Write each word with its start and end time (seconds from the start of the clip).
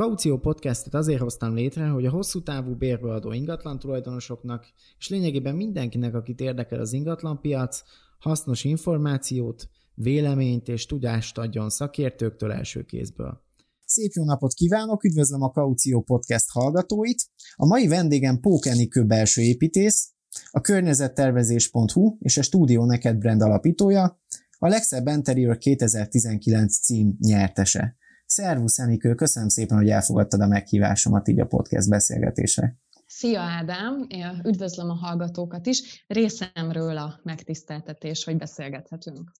Kaució 0.00 0.38
Podcastet 0.38 0.94
azért 0.94 1.20
hoztam 1.20 1.54
létre, 1.54 1.88
hogy 1.88 2.06
a 2.06 2.10
hosszú 2.10 2.42
távú 2.42 2.74
bérbeadó 2.74 3.32
ingatlan 3.32 3.78
tulajdonosoknak, 3.78 4.66
és 4.98 5.08
lényegében 5.08 5.54
mindenkinek, 5.54 6.14
akit 6.14 6.40
érdekel 6.40 6.80
az 6.80 6.92
ingatlanpiac, 6.92 7.82
hasznos 8.18 8.64
információt, 8.64 9.68
véleményt 9.94 10.68
és 10.68 10.86
tudást 10.86 11.38
adjon 11.38 11.70
szakértőktől 11.70 12.52
első 12.52 12.82
kézből. 12.82 13.40
Szép 13.84 14.10
jó 14.12 14.24
napot 14.24 14.52
kívánok, 14.52 15.04
üdvözlöm 15.04 15.42
a 15.42 15.50
Kaució 15.50 16.02
Podcast 16.02 16.50
hallgatóit. 16.50 17.24
A 17.54 17.66
mai 17.66 17.86
vendégem 17.86 18.40
Pók 18.40 18.66
Enikő 18.66 19.04
belső 19.04 19.42
építész, 19.42 20.12
a 20.50 20.60
környezettervezés.hu 20.60 22.16
és 22.18 22.36
a 22.36 22.42
Studio 22.42 22.84
Neked 22.84 23.16
brand 23.16 23.42
alapítója, 23.42 24.20
a 24.58 24.68
legszebb 24.68 25.06
Interior 25.06 25.58
2019 25.58 26.78
cím 26.78 27.16
nyertese. 27.18 27.98
Szervusz 28.32 28.78
Enikő, 28.78 29.14
köszönöm 29.14 29.48
szépen, 29.48 29.76
hogy 29.76 29.88
elfogadtad 29.88 30.40
a 30.40 30.46
meghívásomat 30.46 31.28
így 31.28 31.40
a 31.40 31.46
podcast 31.46 31.88
beszélgetésre. 31.88 32.76
Szia 33.06 33.40
Ádám, 33.40 34.06
üdvözlöm 34.44 34.90
a 34.90 34.94
hallgatókat 34.94 35.66
is. 35.66 36.04
Részemről 36.06 36.96
a 36.96 37.20
megtiszteltetés, 37.22 38.24
hogy 38.24 38.36
beszélgethetünk. 38.36 39.32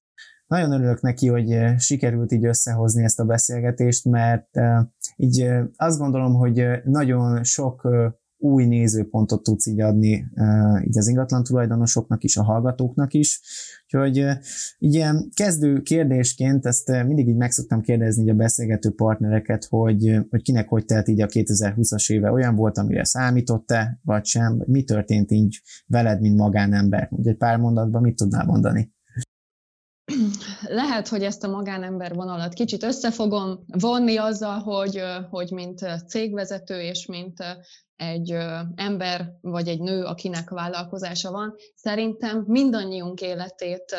Nagyon 0.46 0.72
örülök 0.72 1.00
neki, 1.00 1.26
hogy 1.26 1.52
eh, 1.52 1.78
sikerült 1.78 2.32
így 2.32 2.44
összehozni 2.44 3.04
ezt 3.04 3.20
a 3.20 3.24
beszélgetést, 3.24 4.04
mert 4.04 4.56
eh, 4.56 4.80
így 5.16 5.40
eh, 5.40 5.64
azt 5.76 5.98
gondolom, 5.98 6.34
hogy 6.34 6.66
nagyon 6.84 7.44
sok 7.44 7.88
új 8.40 8.64
nézőpontot 8.64 9.42
tudsz 9.42 9.66
így 9.66 9.80
adni 9.80 10.26
így 10.84 10.98
az 10.98 11.08
ingatlan 11.08 11.42
tulajdonosoknak 11.42 12.24
is, 12.24 12.36
a 12.36 12.42
hallgatóknak 12.42 13.14
is. 13.14 13.40
Úgyhogy 13.84 14.16
így 14.78 14.94
ilyen 14.94 15.28
kezdő 15.34 15.82
kérdésként 15.82 16.66
ezt 16.66 16.88
mindig 16.88 17.28
így 17.28 17.36
meg 17.36 17.50
szoktam 17.50 17.80
kérdezni 17.80 18.22
így 18.22 18.28
a 18.28 18.34
beszélgető 18.34 18.90
partnereket, 18.90 19.64
hogy, 19.64 20.18
hogy 20.30 20.42
kinek 20.42 20.68
hogy 20.68 20.84
telt 20.84 21.08
így 21.08 21.20
a 21.20 21.26
2020-as 21.26 22.12
éve, 22.12 22.30
olyan 22.30 22.54
volt, 22.54 22.78
amire 22.78 23.04
számított-e, 23.04 24.00
vagy 24.02 24.24
sem, 24.24 24.58
vagy 24.58 24.68
mi 24.68 24.82
történt 24.82 25.30
így 25.30 25.60
veled, 25.86 26.20
mint 26.20 26.36
magánember. 26.36 27.08
Ugye 27.10 27.30
egy 27.30 27.36
pár 27.36 27.58
mondatban 27.58 28.02
mit 28.02 28.16
tudnál 28.16 28.44
mondani? 28.44 28.92
lehet, 30.62 31.08
hogy 31.08 31.22
ezt 31.22 31.44
a 31.44 31.48
magánember 31.48 32.14
vonalat 32.14 32.54
kicsit 32.54 32.82
összefogom 32.82 33.64
vonni 33.66 34.16
azzal, 34.16 34.58
hogy, 34.58 35.02
hogy 35.30 35.50
mint 35.50 35.80
cégvezető 36.06 36.80
és 36.80 37.06
mint 37.06 37.34
egy 38.00 38.36
ember 38.74 39.32
vagy 39.40 39.68
egy 39.68 39.80
nő, 39.80 40.04
akinek 40.04 40.50
vállalkozása 40.50 41.30
van, 41.30 41.54
szerintem 41.74 42.44
mindannyiunk 42.46 43.20
életét 43.20 43.96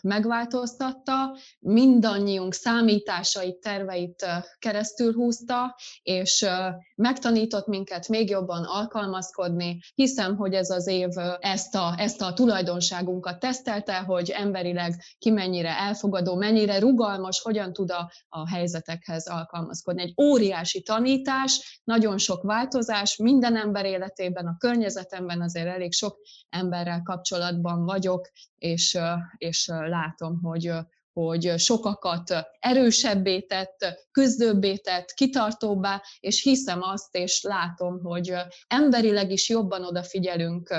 megváltoztatta, 0.00 1.36
mindannyiunk 1.58 2.54
számításait, 2.54 3.60
terveit 3.60 4.26
keresztül 4.58 5.12
húzta, 5.12 5.76
és 6.02 6.46
megtanított 6.94 7.66
minket 7.66 8.08
még 8.08 8.30
jobban 8.30 8.64
alkalmazkodni. 8.64 9.80
Hiszem, 9.94 10.36
hogy 10.36 10.54
ez 10.54 10.70
az 10.70 10.86
év 10.86 11.08
ezt 11.38 11.74
a, 11.74 11.94
ezt 11.96 12.22
a 12.22 12.32
tulajdonságunkat 12.32 13.38
tesztelte, 13.38 13.98
hogy 13.98 14.30
emberileg 14.30 14.94
ki 15.18 15.30
mennyire 15.30 15.78
elfogadó, 15.78 16.34
mennyire 16.34 16.78
rugalmas, 16.78 17.40
hogyan 17.40 17.72
tud 17.72 17.90
a, 17.90 18.12
a 18.28 18.48
helyzetekhez 18.48 19.28
alkalmazkodni. 19.28 20.02
Egy 20.02 20.14
óriási 20.22 20.82
tanítás, 20.82 21.80
nagyon 21.84 22.18
sok 22.18 22.42
változás 22.42 22.81
minden 23.16 23.56
ember 23.56 23.84
életében, 23.84 24.46
a 24.46 24.56
környezetemben 24.58 25.42
azért 25.42 25.66
elég 25.66 25.92
sok 25.92 26.18
emberrel 26.48 27.02
kapcsolatban 27.02 27.84
vagyok, 27.84 28.30
és, 28.58 28.98
és 29.36 29.66
látom, 29.66 30.40
hogy, 30.42 30.72
hogy 31.12 31.58
sokakat 31.58 32.34
erősebbé 32.58 33.40
tett, 33.40 34.08
küzdőbbé 34.10 34.76
tett, 34.76 35.12
kitartóbbá, 35.12 36.02
és 36.20 36.42
hiszem 36.42 36.82
azt, 36.82 37.14
és 37.16 37.42
látom, 37.42 38.00
hogy 38.02 38.34
emberileg 38.66 39.30
is 39.30 39.48
jobban 39.48 39.84
odafigyelünk 39.84 40.74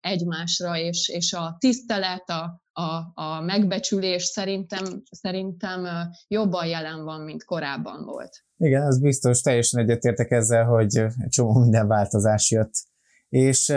egymásra, 0.00 0.76
és, 0.76 1.08
és 1.08 1.32
a 1.32 1.56
tisztelet, 1.58 2.30
a, 2.30 2.62
a, 2.78 3.12
a 3.14 3.40
megbecsülés 3.40 4.24
szerintem, 4.24 5.02
szerintem 5.10 5.86
jobban 6.28 6.66
jelen 6.66 7.04
van, 7.04 7.20
mint 7.20 7.44
korábban 7.44 8.04
volt. 8.04 8.44
Igen, 8.58 8.82
ez 8.82 9.00
biztos, 9.00 9.40
teljesen 9.40 9.80
egyetértek 9.80 10.30
ezzel, 10.30 10.64
hogy 10.64 10.96
egy 10.96 11.28
csomó 11.28 11.52
minden 11.52 11.86
változás 11.86 12.50
jött. 12.50 12.72
És 13.28 13.74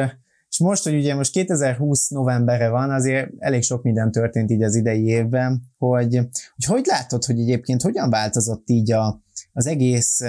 és 0.49 0.59
most, 0.59 0.83
hogy 0.83 0.95
ugye 0.95 1.15
most 1.15 1.31
2020 1.31 2.07
novemberre 2.07 2.69
van, 2.69 2.91
azért 2.91 3.29
elég 3.37 3.61
sok 3.61 3.83
minden 3.83 4.11
történt 4.11 4.51
így 4.51 4.63
az 4.63 4.75
idei 4.75 5.05
évben, 5.05 5.61
hogy 5.77 6.15
hogy, 6.15 6.65
hogy 6.65 6.85
látod, 6.85 7.23
hogy 7.23 7.39
egyébként 7.39 7.81
hogyan 7.81 8.09
változott 8.09 8.69
így 8.69 8.91
a, 8.91 9.21
az 9.53 9.67
egész 9.67 10.19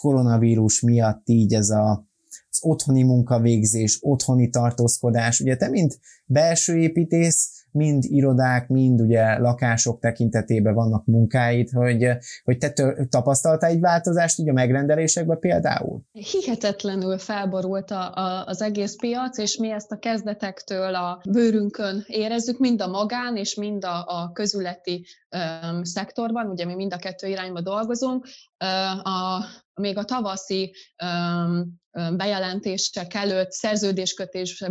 koronavírus 0.00 0.80
miatt 0.80 1.22
így 1.24 1.54
ez 1.54 1.70
a, 1.70 2.06
az 2.50 2.58
otthoni 2.60 3.02
munkavégzés, 3.02 3.98
otthoni 4.00 4.50
tartózkodás. 4.50 5.40
Ugye 5.40 5.56
te, 5.56 5.68
mint 5.68 5.98
belső 6.26 6.76
építész, 6.76 7.57
mind 7.72 8.04
irodák, 8.04 8.68
mind 8.68 9.00
ugye 9.00 9.38
lakások 9.38 10.00
tekintetében 10.00 10.74
vannak 10.74 11.04
munkáid, 11.04 11.70
hogy, 11.70 12.08
hogy 12.44 12.58
te 12.58 12.72
tapasztaltál 13.08 13.70
egy 13.70 13.80
változást 13.80 14.38
ugye 14.38 14.50
a 14.50 14.54
megrendelésekben 14.54 15.38
például? 15.38 16.00
Hihetetlenül 16.12 17.18
felborult 17.18 17.90
a, 17.90 18.14
a, 18.14 18.44
az 18.46 18.62
egész 18.62 18.96
piac, 18.96 19.38
és 19.38 19.56
mi 19.56 19.70
ezt 19.70 19.92
a 19.92 19.98
kezdetektől 19.98 20.94
a 20.94 21.20
bőrünkön 21.30 22.04
érezzük, 22.06 22.58
mind 22.58 22.82
a 22.82 22.88
magán 22.88 23.36
és 23.36 23.54
mind 23.54 23.84
a, 23.84 24.04
a 24.06 24.30
közületi 24.32 25.06
um, 25.30 25.84
szektorban, 25.84 26.46
ugye 26.46 26.64
mi 26.64 26.74
mind 26.74 26.92
a 26.92 26.96
kettő 26.96 27.26
irányba 27.26 27.60
dolgozunk. 27.60 28.26
Uh, 28.64 29.06
a, 29.06 29.44
még 29.78 29.98
a 29.98 30.04
tavaszi 30.04 30.74
bejelentések 32.16 33.14
előtt, 33.14 33.50
szerződéskötés 33.50 34.64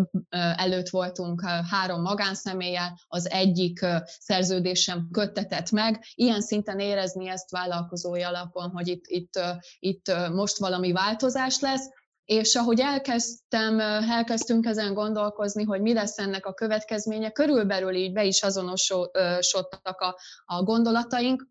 előtt 0.55 0.89
voltunk 0.89 1.41
három 1.69 2.01
magánszemélyel, 2.01 2.99
az 3.07 3.29
egyik 3.29 3.85
szerződés 4.19 4.81
sem 4.81 5.07
köttetett 5.11 5.71
meg. 5.71 6.05
Ilyen 6.13 6.41
szinten 6.41 6.79
érezni 6.79 7.29
ezt 7.29 7.51
vállalkozói 7.51 8.21
alapon, 8.21 8.69
hogy 8.69 8.87
itt, 8.87 9.03
itt, 9.05 9.39
itt 9.79 10.11
most 10.31 10.57
valami 10.57 10.91
változás 10.91 11.59
lesz, 11.59 11.85
és 12.25 12.55
ahogy 12.55 12.79
elkezdtem, 12.79 13.79
elkezdtünk 14.09 14.65
ezen 14.65 14.93
gondolkozni, 14.93 15.63
hogy 15.63 15.81
mi 15.81 15.93
lesz 15.93 16.17
ennek 16.17 16.45
a 16.45 16.53
következménye, 16.53 17.31
körülbelül 17.31 17.95
így 17.95 18.13
be 18.13 18.23
is 18.23 18.41
azonosodtak 18.41 20.01
a, 20.01 20.17
a 20.45 20.63
gondolataink. 20.63 21.47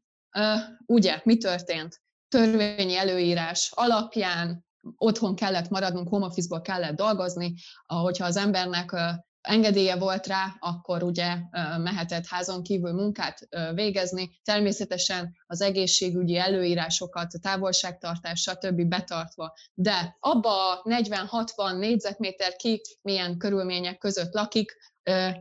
Ugye, 0.86 1.20
mi 1.24 1.36
történt? 1.36 2.00
Törvényi 2.36 2.96
előírás 2.96 3.70
alapján 3.74 4.64
otthon 4.96 5.34
kellett 5.34 5.68
maradnunk, 5.68 6.08
home 6.08 6.26
office-ból 6.26 6.60
kellett 6.60 6.96
dolgozni, 6.96 7.54
hogyha 7.86 8.24
az 8.24 8.36
embernek 8.36 8.92
engedélye 9.40 9.96
volt 9.96 10.26
rá, 10.26 10.56
akkor 10.58 11.02
ugye 11.02 11.36
mehetett 11.78 12.26
házon 12.26 12.62
kívül 12.62 12.92
munkát 12.92 13.48
végezni. 13.74 14.40
Természetesen 14.44 15.36
az 15.46 15.60
egészségügyi 15.60 16.36
előírásokat, 16.36 17.34
a 17.34 17.38
távolságtartás, 17.38 18.40
stb. 18.40 18.82
betartva. 18.82 19.54
De 19.74 20.16
abba 20.20 20.70
a 20.70 20.82
40-60 20.82 21.78
négyzetméter 21.78 22.56
ki 22.56 22.80
milyen 23.02 23.38
körülmények 23.38 23.98
között 23.98 24.32
lakik, 24.32 24.76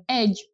egy 0.05 0.49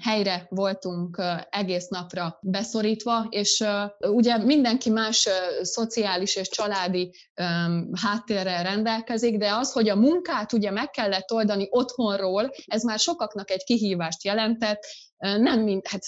helyre 0.00 0.46
voltunk 0.48 1.22
egész 1.50 1.88
napra 1.88 2.38
beszorítva, 2.42 3.26
és 3.28 3.64
ugye 4.00 4.38
mindenki 4.38 4.90
más 4.90 5.28
szociális 5.62 6.36
és 6.36 6.48
családi 6.48 7.14
háttérrel 8.02 8.62
rendelkezik, 8.62 9.36
de 9.36 9.52
az, 9.54 9.72
hogy 9.72 9.88
a 9.88 9.96
munkát 9.96 10.52
ugye 10.52 10.70
meg 10.70 10.90
kellett 10.90 11.32
oldani 11.32 11.66
otthonról, 11.70 12.50
ez 12.66 12.82
már 12.82 12.98
sokaknak 12.98 13.50
egy 13.50 13.64
kihívást 13.64 14.24
jelentett, 14.24 14.86
nem 15.18 15.60
mind, 15.60 15.86
hát 15.86 16.00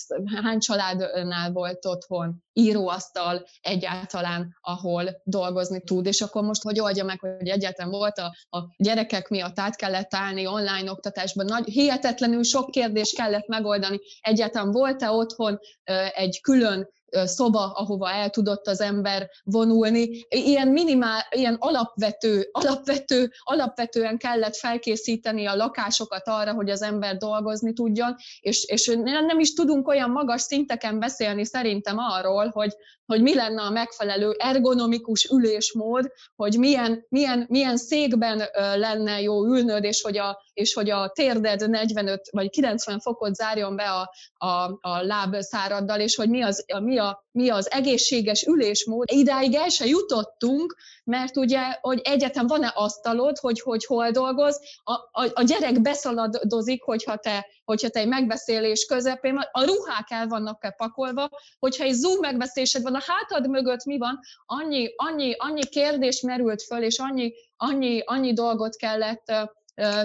hány 0.42 0.58
családnál 0.58 1.52
volt 1.52 1.86
otthon 1.86 2.42
íróasztal 2.52 3.46
egyáltalán, 3.60 4.56
ahol 4.60 5.20
dolgozni 5.24 5.82
tud, 5.82 6.06
és 6.06 6.20
akkor 6.20 6.42
most 6.42 6.62
hogy 6.62 6.80
oldja 6.80 7.04
meg, 7.04 7.20
hogy 7.20 7.48
egyáltalán 7.48 7.90
volt 7.90 8.18
a, 8.18 8.34
a 8.58 8.74
gyerekek 8.76 9.28
miatt 9.28 9.58
át 9.58 9.76
kellett 9.76 10.14
állni 10.14 10.46
online 10.46 10.90
oktatásban, 10.90 11.44
nagy, 11.44 11.68
hihetetlenül 11.68 12.42
sok 12.42 12.70
kérdést 12.70 13.16
kellett 13.16 13.46
megoldani, 13.46 13.98
egyáltalán 14.20 14.70
volt-e 14.70 15.10
otthon 15.10 15.58
egy 16.14 16.40
külön 16.40 16.88
szoba, 17.24 17.72
ahova 17.74 18.10
el 18.10 18.30
tudott 18.30 18.66
az 18.66 18.80
ember 18.80 19.30
vonulni. 19.44 20.26
Ilyen 20.28 20.68
minimál, 20.68 21.26
ilyen 21.30 21.56
alapvető, 21.58 22.48
alapvető, 22.52 23.30
alapvetően 23.38 24.18
kellett 24.18 24.56
felkészíteni 24.56 25.46
a 25.46 25.56
lakásokat 25.56 26.28
arra, 26.28 26.52
hogy 26.52 26.70
az 26.70 26.82
ember 26.82 27.16
dolgozni 27.16 27.72
tudjon, 27.72 28.14
és, 28.40 28.64
és 28.64 28.86
nem 29.04 29.38
is 29.38 29.52
tudunk 29.52 29.88
olyan 29.88 30.10
magas 30.10 30.40
szinteken 30.40 30.98
beszélni 30.98 31.44
szerintem 31.44 31.98
arról, 31.98 32.48
hogy, 32.48 32.74
hogy 33.06 33.22
mi 33.22 33.34
lenne 33.34 33.62
a 33.62 33.70
megfelelő 33.70 34.34
ergonomikus 34.38 35.24
ülésmód, 35.24 36.12
hogy 36.36 36.58
milyen, 36.58 37.06
milyen, 37.08 37.46
milyen 37.48 37.76
székben 37.76 38.42
lenne 38.54 39.20
jó 39.20 39.44
ülnöd, 39.44 39.84
és 39.84 40.02
hogy 40.02 40.18
a, 40.18 40.42
és 40.60 40.74
hogy 40.74 40.90
a 40.90 41.10
térded 41.14 41.70
45 41.70 42.28
vagy 42.30 42.50
90 42.50 43.00
fokot 43.00 43.34
zárjon 43.34 43.76
be 43.76 43.90
a, 43.90 44.10
a, 44.46 44.78
a 44.80 45.02
lábszáraddal, 45.02 46.00
és 46.00 46.16
hogy 46.16 46.28
mi 46.28 46.42
az, 46.42 46.64
mi, 46.82 46.98
a, 46.98 47.24
mi 47.32 47.48
az 47.48 47.70
egészséges 47.70 48.42
ülésmód. 48.42 49.10
Idáig 49.12 49.54
el 49.54 49.68
se 49.68 49.86
jutottunk, 49.86 50.76
mert 51.04 51.36
ugye, 51.36 51.60
hogy 51.80 52.00
egyetem 52.04 52.46
van-e 52.46 52.72
asztalod, 52.74 53.38
hogy, 53.38 53.60
hogy 53.60 53.84
hol 53.84 54.10
dolgoz, 54.10 54.60
a, 54.82 54.92
a, 54.92 55.30
a 55.34 55.42
gyerek 55.42 55.80
beszaladozik, 55.80 56.82
hogyha 56.82 57.16
te, 57.16 57.46
hogyha 57.64 57.88
te 57.88 58.00
egy 58.00 58.08
megbeszélés 58.08 58.84
közepén, 58.84 59.36
a 59.50 59.64
ruhák 59.64 60.06
el 60.08 60.26
vannak-e 60.26 60.70
pakolva, 60.70 61.28
hogyha 61.58 61.84
egy 61.84 61.92
Zoom 61.92 62.18
megbeszélésed 62.20 62.82
van, 62.82 62.94
a 62.94 63.02
hátad 63.06 63.48
mögött 63.48 63.84
mi 63.84 63.98
van, 63.98 64.18
annyi, 64.46 64.88
annyi, 64.96 65.34
annyi 65.38 65.66
kérdés 65.66 66.20
merült 66.20 66.62
föl, 66.62 66.82
és 66.82 66.98
annyi, 66.98 67.32
annyi, 67.56 68.02
annyi 68.04 68.32
dolgot 68.32 68.76
kellett 68.76 69.32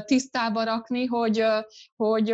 tisztába 0.05 0.63
rakni, 0.63 1.05
hogy, 1.05 1.43
hogy 1.95 2.33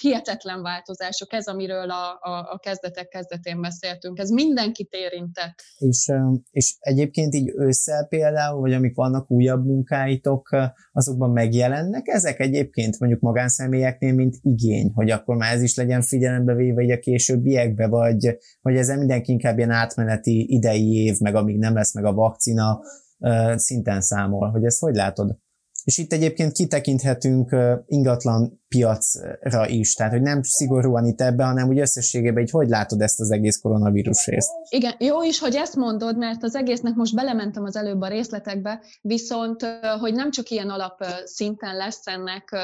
hihetetlen 0.00 0.62
változások, 0.62 1.32
ez 1.32 1.46
amiről 1.46 1.90
a, 1.90 2.18
a, 2.20 2.52
a 2.52 2.58
kezdetek 2.58 3.08
kezdetén 3.08 3.60
beszéltünk, 3.60 4.18
ez 4.18 4.30
mindenkit 4.30 4.92
érintett. 4.92 5.54
És, 5.78 6.12
és 6.50 6.76
egyébként 6.78 7.34
így 7.34 7.52
ősszel 7.56 8.06
például, 8.08 8.60
vagy 8.60 8.72
amik 8.72 8.94
vannak 8.94 9.30
újabb 9.30 9.64
munkáitok, 9.64 10.48
azokban 10.92 11.30
megjelennek 11.30 12.08
ezek 12.08 12.40
egyébként 12.40 12.98
mondjuk 12.98 13.20
magánszemélyeknél, 13.20 14.14
mint 14.14 14.36
igény, 14.42 14.90
hogy 14.94 15.10
akkor 15.10 15.36
már 15.36 15.54
ez 15.54 15.62
is 15.62 15.76
legyen 15.76 16.02
figyelembe 16.02 16.54
véve 16.54 16.82
így 16.82 16.90
a 16.90 16.98
későbbiekbe, 16.98 17.86
vagy, 17.86 18.38
vagy 18.60 18.76
ez 18.76 18.88
mindenki 18.88 19.32
inkább 19.32 19.56
ilyen 19.56 19.70
átmeneti 19.70 20.52
idei 20.52 20.92
év, 20.92 21.18
meg 21.18 21.34
amíg 21.34 21.58
nem 21.58 21.74
lesz 21.74 21.94
meg 21.94 22.04
a 22.04 22.12
vakcina, 22.12 22.80
szinten 23.54 24.00
számol, 24.00 24.50
hogy 24.50 24.64
ezt 24.64 24.80
hogy 24.80 24.94
látod? 24.94 25.36
És 25.84 25.98
itt 25.98 26.12
egyébként 26.12 26.52
kitekinthetünk 26.52 27.56
ingatlan 27.86 28.60
piacra 28.68 29.68
is, 29.68 29.94
tehát 29.94 30.12
hogy 30.12 30.22
nem 30.22 30.42
szigorúan 30.42 31.04
itt 31.04 31.20
ebbe, 31.20 31.44
hanem 31.44 31.68
úgy 31.68 31.78
összességében, 31.78 32.42
hogy 32.42 32.50
hogy 32.50 32.68
látod 32.68 33.00
ezt 33.00 33.20
az 33.20 33.30
egész 33.30 33.60
koronavírus 33.60 34.26
részt? 34.26 34.50
Igen, 34.68 34.94
jó 34.98 35.22
is, 35.22 35.38
hogy 35.38 35.54
ezt 35.54 35.76
mondod, 35.76 36.18
mert 36.18 36.42
az 36.42 36.54
egésznek 36.54 36.94
most 36.94 37.14
belementem 37.14 37.64
az 37.64 37.76
előbb 37.76 38.00
a 38.00 38.08
részletekbe, 38.08 38.80
viszont 39.00 39.66
hogy 40.00 40.14
nem 40.14 40.30
csak 40.30 40.48
ilyen 40.48 40.68
alap 40.68 41.04
szinten 41.24 41.76
lesz 41.76 42.06
ennek 42.06 42.56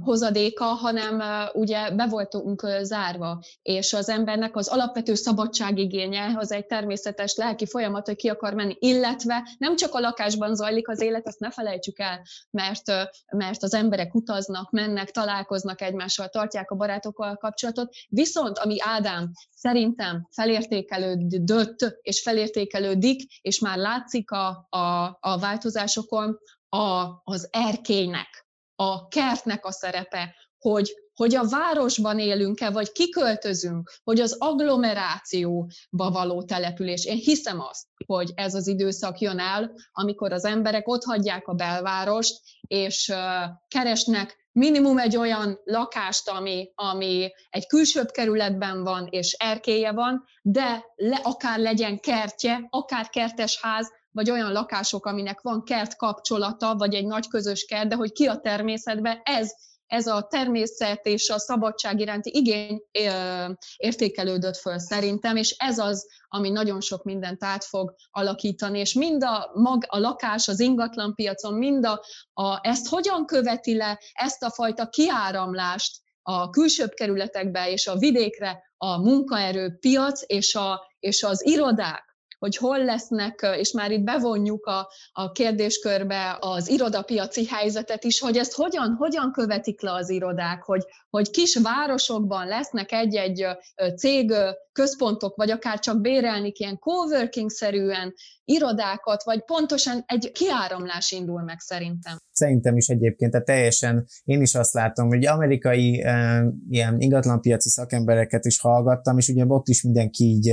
hozadéka, 0.00 0.64
hanem 0.64 1.22
ugye 1.52 1.90
be 1.90 2.06
voltunk 2.06 2.66
zárva, 2.82 3.42
és 3.62 3.92
az 3.92 4.08
embernek 4.08 4.56
az 4.56 4.68
alapvető 4.68 5.14
szabadságigénye 5.14 6.34
az 6.36 6.52
egy 6.52 6.66
természetes 6.66 7.34
lelki 7.34 7.66
folyamat, 7.66 8.06
hogy 8.06 8.16
ki 8.16 8.28
akar 8.28 8.54
menni, 8.54 8.76
illetve 8.78 9.48
nem 9.58 9.76
csak 9.76 9.94
a 9.94 10.00
lakásban 10.00 10.54
zajlik 10.54 10.88
az 10.88 11.00
élet, 11.00 11.26
ezt 11.26 11.38
ne 11.38 11.50
felejtsük 11.50 11.98
el, 11.98 12.22
mert, 12.50 12.92
mert 13.36 13.62
az 13.62 13.74
emberek 13.74 14.14
utaznak, 14.14 14.70
mennek, 14.70 15.10
találkoznak 15.10 15.80
egymással, 15.80 16.28
tartják 16.28 16.70
a 16.70 16.76
barátokkal 16.76 17.28
a 17.30 17.36
kapcsolatot, 17.36 17.94
viszont 18.08 18.58
ami 18.58 18.76
Ádám 18.80 19.30
szerintem 19.50 20.28
felértékelődött 20.30 21.98
és 22.02 22.22
felértékelődik, 22.22 23.40
és 23.40 23.60
már 23.60 23.76
látszik 23.76 24.30
a, 24.30 24.66
a, 24.70 25.16
a 25.20 25.38
változásokon, 25.38 26.38
a, 26.68 27.20
az 27.24 27.48
erkélynek 27.50 28.47
a 28.80 29.08
kertnek 29.08 29.64
a 29.64 29.72
szerepe, 29.72 30.34
hogy, 30.58 30.94
hogy 31.14 31.34
a 31.34 31.48
városban 31.48 32.18
élünk-e, 32.18 32.70
vagy 32.70 32.92
kiköltözünk, 32.92 33.92
hogy 34.04 34.20
az 34.20 34.36
agglomerációba 34.38 36.10
való 36.10 36.42
település. 36.42 37.04
Én 37.04 37.16
hiszem 37.16 37.60
azt, 37.60 37.86
hogy 38.06 38.32
ez 38.34 38.54
az 38.54 38.66
időszak 38.66 39.18
jön 39.18 39.38
el, 39.38 39.72
amikor 39.92 40.32
az 40.32 40.44
emberek 40.44 40.88
ott 40.88 41.04
hagyják 41.04 41.48
a 41.48 41.54
belvárost, 41.54 42.40
és 42.66 43.12
keresnek 43.68 44.36
minimum 44.52 44.98
egy 44.98 45.16
olyan 45.16 45.60
lakást, 45.64 46.28
ami, 46.28 46.72
ami 46.74 47.30
egy 47.50 47.66
külsőbb 47.66 48.10
kerületben 48.10 48.82
van, 48.84 49.06
és 49.10 49.32
erkéje 49.32 49.92
van, 49.92 50.24
de 50.42 50.84
le, 50.96 51.20
akár 51.22 51.58
legyen 51.58 52.00
kertje, 52.00 52.66
akár 52.70 53.08
kertes 53.08 53.60
ház, 53.60 53.92
vagy 54.18 54.30
olyan 54.30 54.52
lakások, 54.52 55.06
aminek 55.06 55.40
van 55.40 55.64
kert 55.64 55.96
kapcsolata, 55.96 56.74
vagy 56.74 56.94
egy 56.94 57.06
nagy 57.06 57.28
közös 57.28 57.64
kert, 57.64 57.88
de 57.88 57.94
hogy 57.94 58.12
ki 58.12 58.26
a 58.26 58.40
természetben, 58.40 59.20
ez, 59.22 59.50
ez 59.86 60.06
a 60.06 60.26
természet 60.30 61.06
és 61.06 61.28
a 61.28 61.38
szabadság 61.38 62.00
iránti 62.00 62.30
igény 62.34 62.82
értékelődött 63.76 64.56
föl 64.56 64.78
szerintem, 64.78 65.36
és 65.36 65.54
ez 65.58 65.78
az, 65.78 66.06
ami 66.28 66.50
nagyon 66.50 66.80
sok 66.80 67.04
mindent 67.04 67.44
át 67.44 67.64
fog 67.64 67.94
alakítani, 68.10 68.78
és 68.78 68.94
mind 68.94 69.22
a, 69.24 69.50
mag, 69.54 69.84
a 69.88 69.98
lakás, 69.98 70.48
az 70.48 70.60
ingatlan 70.60 71.14
piacon, 71.14 71.54
mind 71.54 71.84
a, 71.84 72.00
a, 72.32 72.58
ezt 72.62 72.88
hogyan 72.88 73.26
követi 73.26 73.76
le, 73.76 73.98
ezt 74.12 74.42
a 74.42 74.50
fajta 74.50 74.88
kiáramlást 74.88 75.96
a 76.22 76.50
külsőbb 76.50 76.90
kerületekbe 76.90 77.70
és 77.70 77.86
a 77.86 77.96
vidékre 77.96 78.62
a 78.76 78.98
munkaerőpiac 78.98 80.22
és, 80.26 80.54
a, 80.54 80.80
és 80.98 81.22
az 81.22 81.46
irodák, 81.46 82.07
hogy 82.38 82.56
hol 82.56 82.84
lesznek, 82.84 83.46
és 83.58 83.72
már 83.72 83.90
itt 83.90 84.02
bevonjuk 84.02 84.66
a, 84.66 84.88
a 85.12 85.32
kérdéskörbe 85.32 86.36
az 86.40 86.68
irodapiaci 86.68 87.46
helyzetet 87.46 88.04
is, 88.04 88.20
hogy 88.20 88.36
ezt 88.36 88.54
hogyan, 88.54 88.94
hogyan 88.94 89.32
követik 89.32 89.80
le 89.80 89.92
az 89.92 90.10
irodák, 90.10 90.62
hogy, 90.62 90.84
hogy 91.10 91.30
kis 91.30 91.56
városokban 91.56 92.46
lesznek 92.46 92.92
egy-egy 92.92 93.46
cég 93.96 94.32
központok, 94.72 95.36
vagy 95.36 95.50
akár 95.50 95.78
csak 95.78 96.00
bérelni 96.00 96.52
ilyen 96.54 96.78
coworking-szerűen 96.78 98.14
irodákat, 98.44 99.22
vagy 99.22 99.44
pontosan 99.44 100.02
egy 100.06 100.32
kiáramlás 100.32 101.10
indul 101.10 101.42
meg 101.42 101.60
szerintem. 101.60 102.18
Szerintem 102.38 102.76
is 102.76 102.88
egyébként, 102.88 103.30
tehát 103.30 103.46
teljesen 103.46 104.06
én 104.24 104.40
is 104.40 104.54
azt 104.54 104.74
látom, 104.74 105.08
hogy 105.08 105.26
amerikai 105.26 106.04
ilyen 106.70 107.00
ingatlanpiaci 107.00 107.68
szakembereket 107.68 108.44
is 108.44 108.60
hallgattam, 108.60 109.18
és 109.18 109.28
ugye 109.28 109.44
ott 109.46 109.68
is 109.68 109.82
mindenki 109.82 110.24
így, 110.24 110.46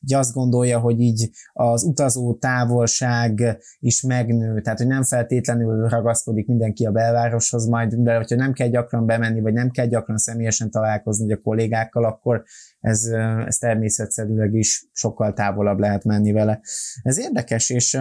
így 0.00 0.14
azt 0.14 0.32
gondolja, 0.32 0.78
hogy 0.78 1.00
így 1.00 1.30
az 1.52 1.84
utazó 1.84 2.34
távolság 2.34 3.58
is 3.78 4.02
megnő, 4.02 4.60
tehát 4.60 4.78
hogy 4.78 4.86
nem 4.86 5.04
feltétlenül 5.04 5.88
ragaszkodik 5.88 6.46
mindenki 6.46 6.84
a 6.84 6.90
belvároshoz, 6.90 7.66
majd, 7.66 7.94
de 7.94 8.16
hogyha 8.16 8.36
nem 8.36 8.52
kell 8.52 8.68
gyakran 8.68 9.06
bemenni, 9.06 9.40
vagy 9.40 9.52
nem 9.52 9.70
kell 9.70 9.86
gyakran 9.86 10.16
személyesen 10.16 10.70
találkozni 10.70 11.32
a 11.32 11.40
kollégákkal, 11.40 12.04
akkor 12.04 12.44
ez, 12.86 13.04
ez 13.46 13.56
természetszerűleg 13.56 14.54
is 14.54 14.88
sokkal 14.92 15.32
távolabb 15.32 15.78
lehet 15.78 16.04
menni 16.04 16.32
vele. 16.32 16.60
Ez 17.02 17.18
érdekes, 17.18 17.70
és, 17.70 17.98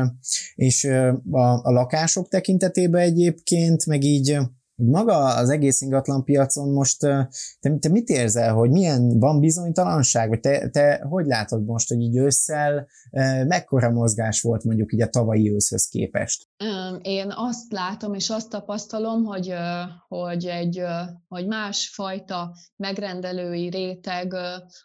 és 0.56 0.84
a, 1.32 1.64
a 1.64 1.72
lakások 1.72 2.28
tekintetében 2.28 3.02
egyébként, 3.02 3.86
meg 3.86 4.04
így 4.04 4.38
maga 4.76 5.36
az 5.36 5.50
egész 5.50 5.82
ingatlan 5.82 6.24
piacon 6.24 6.70
most 6.70 7.00
te, 7.00 7.30
te 7.80 7.90
mit 7.90 8.10
érzel, 8.10 8.54
hogy 8.54 8.70
milyen 8.70 9.20
van 9.20 9.40
bizonytalanság, 9.40 10.30
vagy 10.30 10.40
te, 10.40 10.70
te 10.70 11.06
hogy 11.10 11.26
látod 11.26 11.66
most, 11.66 11.88
hogy 11.88 12.00
így 12.02 12.18
ősszel 12.18 12.88
mekkora 13.48 13.92
mozgás 13.92 14.42
volt 14.42 14.64
mondjuk 14.64 14.94
így 14.94 15.02
a 15.02 15.10
tavalyi 15.10 15.54
őszhöz 15.54 15.88
képest? 15.88 16.48
Én 17.02 17.34
azt 17.36 17.72
látom 17.72 18.14
és 18.14 18.30
azt 18.30 18.50
tapasztalom, 18.50 19.24
hogy, 19.24 19.54
hogy 20.08 20.46
egy 20.46 20.82
hogy 21.28 21.48
másfajta 21.48 22.56
megrendelői 22.76 23.70
réteg 23.70 24.34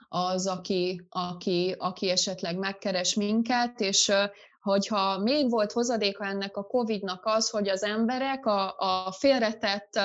az, 0.08 0.46
aki, 0.46 1.06
aki, 1.08 1.74
aki 1.78 2.10
esetleg 2.10 2.58
megkeres 2.58 3.14
minket, 3.14 3.80
és 3.80 4.12
hogyha 4.60 5.18
még 5.18 5.50
volt 5.50 5.72
hozadéka 5.72 6.24
ennek 6.24 6.56
a 6.56 6.62
COVID-nak 6.62 7.20
az, 7.24 7.50
hogy 7.50 7.68
az 7.68 7.82
emberek 7.82 8.46
a, 8.46 8.74
a 8.78 9.12
félretett 9.12 10.00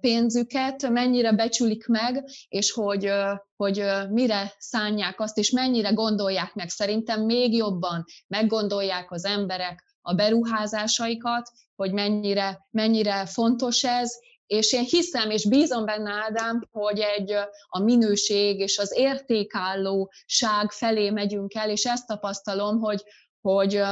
pénzüket 0.00 0.88
mennyire 0.88 1.32
becsülik 1.32 1.86
meg, 1.86 2.24
és 2.48 2.72
hogy, 2.72 3.12
hogy 3.56 3.84
mire 4.10 4.52
szánják 4.58 5.20
azt, 5.20 5.38
és 5.38 5.50
mennyire 5.50 5.90
gondolják 5.90 6.54
meg. 6.54 6.68
Szerintem 6.68 7.24
még 7.24 7.54
jobban 7.54 8.04
meggondolják 8.26 9.10
az 9.10 9.24
emberek 9.24 9.84
a 10.00 10.14
beruházásaikat, 10.14 11.50
hogy 11.74 11.92
mennyire, 11.92 12.66
mennyire 12.70 13.26
fontos 13.26 13.84
ez, 13.84 14.12
és 14.46 14.72
én 14.72 14.84
hiszem 14.84 15.30
és 15.30 15.48
bízom 15.48 15.84
benne, 15.84 16.10
Ádám, 16.10 16.68
hogy 16.70 16.98
egy 16.98 17.32
a 17.68 17.78
minőség 17.78 18.58
és 18.58 18.78
az 18.78 18.92
értékállóság 18.96 20.70
felé 20.70 21.10
megyünk 21.10 21.54
el, 21.54 21.70
és 21.70 21.84
ezt 21.84 22.06
tapasztalom, 22.06 22.78
hogy, 22.80 23.02
hogy 23.42 23.82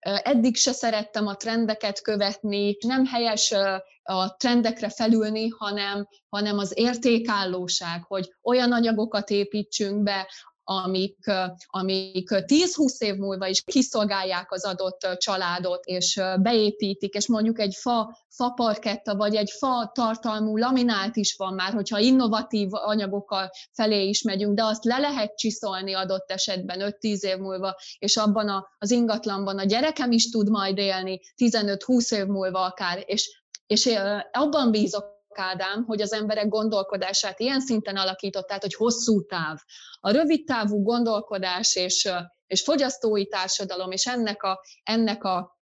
eddig 0.00 0.56
se 0.56 0.72
szerettem 0.72 1.26
a 1.26 1.36
trendeket 1.36 2.00
követni, 2.00 2.76
nem 2.80 3.06
helyes 3.06 3.54
a 4.02 4.36
trendekre 4.36 4.90
felülni, 4.90 5.48
hanem, 5.48 6.08
hanem 6.28 6.58
az 6.58 6.72
értékállóság, 6.74 8.04
hogy 8.04 8.34
olyan 8.42 8.72
anyagokat 8.72 9.30
építsünk 9.30 10.02
be, 10.02 10.30
amik, 10.70 11.30
amik 11.66 12.28
10-20 12.30 12.98
év 12.98 13.14
múlva 13.14 13.46
is 13.46 13.62
kiszolgálják 13.62 14.52
az 14.52 14.64
adott 14.64 15.08
családot, 15.16 15.84
és 15.84 16.20
beépítik, 16.40 17.14
és 17.14 17.26
mondjuk 17.26 17.60
egy 17.60 17.74
fa, 17.74 18.18
fa 18.28 18.50
parketta, 18.50 19.16
vagy 19.16 19.34
egy 19.34 19.50
fa 19.58 19.90
tartalmú 19.94 20.56
laminált 20.56 21.16
is 21.16 21.34
van 21.36 21.54
már, 21.54 21.72
hogyha 21.72 21.98
innovatív 21.98 22.68
anyagokkal 22.70 23.50
felé 23.72 24.08
is 24.08 24.22
megyünk, 24.22 24.54
de 24.54 24.64
azt 24.64 24.84
le 24.84 24.98
lehet 24.98 25.36
csiszolni 25.36 25.94
adott 25.94 26.30
esetben 26.30 26.96
5-10 27.00 27.20
év 27.20 27.36
múlva, 27.36 27.76
és 27.98 28.16
abban 28.16 28.48
a, 28.48 28.68
az 28.78 28.90
ingatlanban 28.90 29.58
a 29.58 29.64
gyerekem 29.64 30.12
is 30.12 30.30
tud 30.30 30.50
majd 30.50 30.78
élni 30.78 31.20
15-20 31.36 32.14
év 32.14 32.26
múlva 32.26 32.64
akár, 32.64 33.02
és 33.06 33.46
és 33.66 33.98
abban 34.32 34.70
bízok, 34.70 35.17
Ádám, 35.38 35.84
hogy 35.84 36.00
az 36.00 36.12
emberek 36.12 36.48
gondolkodását 36.48 37.40
ilyen 37.40 37.60
szinten 37.60 37.96
alakított, 37.96 38.46
tehát 38.46 38.62
hogy 38.62 38.74
hosszú 38.74 39.26
táv. 39.26 39.58
A 40.00 40.10
rövid 40.10 40.44
távú 40.44 40.82
gondolkodás 40.82 41.76
és, 41.76 42.10
és 42.46 42.62
fogyasztói 42.62 43.26
társadalom, 43.26 43.90
és 43.90 44.06
ennek 44.06 44.42
a, 44.42 44.60
ennek 44.82 45.24
a 45.24 45.57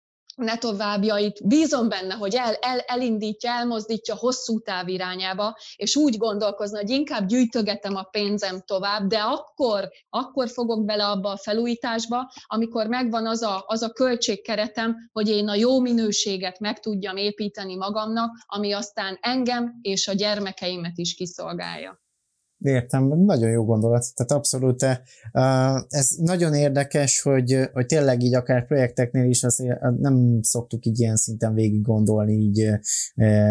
ne 0.42 0.58
továbbjait, 0.58 1.48
bízom 1.48 1.90
benne, 1.90 2.14
hogy 2.14 2.36
el, 2.36 2.54
el, 2.54 2.80
elindítja, 2.80 3.52
elmozdítja 3.52 4.16
hosszú 4.16 4.60
táv 4.60 4.88
irányába, 4.88 5.58
és 5.76 5.96
úgy 5.96 6.18
gondolkozna, 6.18 6.78
hogy 6.78 6.90
inkább 6.90 7.28
gyűjtögetem 7.28 7.96
a 7.96 8.04
pénzem 8.04 8.62
tovább, 8.66 9.08
de 9.08 9.18
akkor, 9.18 9.90
akkor 10.10 10.50
fogok 10.50 10.86
bele 10.86 11.06
abba 11.06 11.30
a 11.30 11.38
felújításba, 11.38 12.32
amikor 12.48 12.88
megvan 12.88 13.28
az 13.28 13.42
a, 13.42 13.64
az 13.68 13.82
a 13.82 13.90
költségkeretem, 13.90 14.96
hogy 15.12 15.30
én 15.30 15.48
a 15.48 15.56
jó 15.56 15.80
minőséget 15.80 16.60
meg 16.60 16.80
tudjam 16.80 17.18
építeni 17.18 17.76
magamnak, 17.76 18.32
ami 18.46 18.72
aztán 18.72 19.18
engem 19.22 19.80
és 19.82 20.08
a 20.08 20.14
gyermekeimet 20.14 20.98
is 20.98 21.14
kiszolgálja. 21.14 22.01
Értem, 22.64 23.08
nagyon 23.08 23.50
jó 23.50 23.66
gondolat. 23.66 24.06
Tehát 24.16 24.32
abszolút 24.32 24.86
ez 25.88 26.10
nagyon 26.18 26.54
érdekes, 26.54 27.22
hogy, 27.22 27.70
hogy 27.74 27.86
tényleg 27.86 28.22
így 28.24 28.36
akár 28.36 28.66
projekteknél 28.68 29.30
is 29.30 29.44
azért 29.44 29.80
nem 30.00 30.40
szoktuk 30.42 30.86
így 30.86 31.00
ilyen 31.00 31.16
szinten 31.16 31.54
végig 31.54 31.82
gondolni 31.82 32.34
így 32.34 32.70